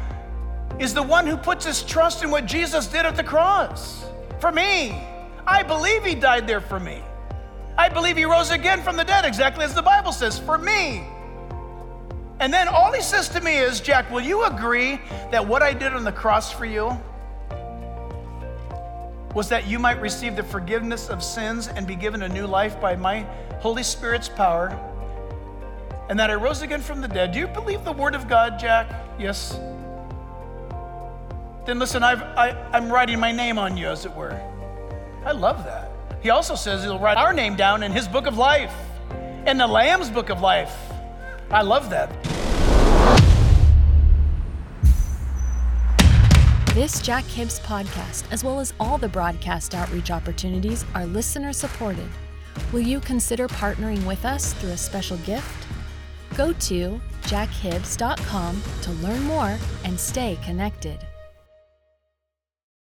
is 0.78 0.92
the 0.92 1.02
one 1.02 1.26
who 1.26 1.36
puts 1.36 1.64
his 1.64 1.82
trust 1.82 2.22
in 2.22 2.30
what 2.30 2.46
Jesus 2.46 2.88
did 2.88 3.06
at 3.06 3.16
the 3.16 3.24
cross 3.24 4.04
for 4.38 4.52
me. 4.52 5.02
I 5.46 5.62
believe 5.62 6.04
he 6.04 6.14
died 6.14 6.46
there 6.46 6.60
for 6.60 6.78
me. 6.78 7.02
I 7.78 7.88
believe 7.88 8.16
he 8.16 8.24
rose 8.24 8.50
again 8.50 8.82
from 8.82 8.96
the 8.96 9.04
dead, 9.04 9.24
exactly 9.24 9.64
as 9.64 9.74
the 9.74 9.82
Bible 9.82 10.12
says, 10.12 10.38
for 10.38 10.58
me. 10.58 11.04
And 12.40 12.52
then 12.52 12.68
all 12.68 12.90
he 12.90 13.02
says 13.02 13.28
to 13.30 13.40
me 13.42 13.58
is, 13.58 13.80
Jack, 13.80 14.10
will 14.10 14.22
you 14.22 14.44
agree 14.44 14.98
that 15.30 15.46
what 15.46 15.62
I 15.62 15.74
did 15.74 15.92
on 15.92 16.04
the 16.04 16.12
cross 16.12 16.50
for 16.50 16.64
you 16.64 16.98
was 19.34 19.48
that 19.50 19.66
you 19.68 19.78
might 19.78 20.00
receive 20.00 20.36
the 20.36 20.42
forgiveness 20.42 21.10
of 21.10 21.22
sins 21.22 21.68
and 21.68 21.86
be 21.86 21.94
given 21.94 22.22
a 22.22 22.28
new 22.28 22.46
life 22.46 22.80
by 22.80 22.96
my 22.96 23.24
Holy 23.60 23.82
Spirit's 23.82 24.28
power? 24.28 24.68
And 26.08 26.18
that 26.18 26.30
I 26.30 26.34
rose 26.34 26.62
again 26.62 26.80
from 26.80 27.02
the 27.02 27.08
dead. 27.08 27.32
Do 27.32 27.38
you 27.38 27.46
believe 27.46 27.84
the 27.84 27.92
word 27.92 28.14
of 28.14 28.26
God, 28.26 28.58
Jack? 28.58 28.90
Yes. 29.18 29.52
Then 31.66 31.78
listen, 31.78 32.02
I've, 32.02 32.22
I, 32.22 32.56
I'm 32.72 32.90
writing 32.90 33.20
my 33.20 33.32
name 33.32 33.58
on 33.58 33.76
you, 33.76 33.86
as 33.88 34.06
it 34.06 34.14
were. 34.14 34.32
I 35.26 35.32
love 35.32 35.62
that. 35.64 35.92
He 36.22 36.30
also 36.30 36.54
says 36.54 36.82
he'll 36.82 36.98
write 36.98 37.18
our 37.18 37.34
name 37.34 37.54
down 37.54 37.82
in 37.82 37.92
his 37.92 38.08
book 38.08 38.26
of 38.26 38.38
life, 38.38 38.74
in 39.46 39.58
the 39.58 39.66
Lamb's 39.66 40.08
book 40.08 40.30
of 40.30 40.40
life. 40.40 40.74
I 41.50 41.62
love 41.62 41.90
that. 41.90 42.10
This 46.74 47.02
Jack 47.02 47.24
Hibbs 47.24 47.58
podcast, 47.58 48.30
as 48.30 48.44
well 48.44 48.60
as 48.60 48.74
all 48.78 48.96
the 48.96 49.08
broadcast 49.08 49.74
outreach 49.74 50.12
opportunities, 50.12 50.84
are 50.94 51.04
listener 51.04 51.52
supported. 51.52 52.08
Will 52.72 52.80
you 52.80 53.00
consider 53.00 53.48
partnering 53.48 54.06
with 54.06 54.24
us 54.24 54.52
through 54.52 54.70
a 54.70 54.76
special 54.76 55.16
gift? 55.18 55.66
Go 56.36 56.52
to 56.52 57.00
jackhibbs.com 57.22 58.62
to 58.82 58.92
learn 58.92 59.20
more 59.24 59.58
and 59.82 59.98
stay 59.98 60.38
connected. 60.44 61.04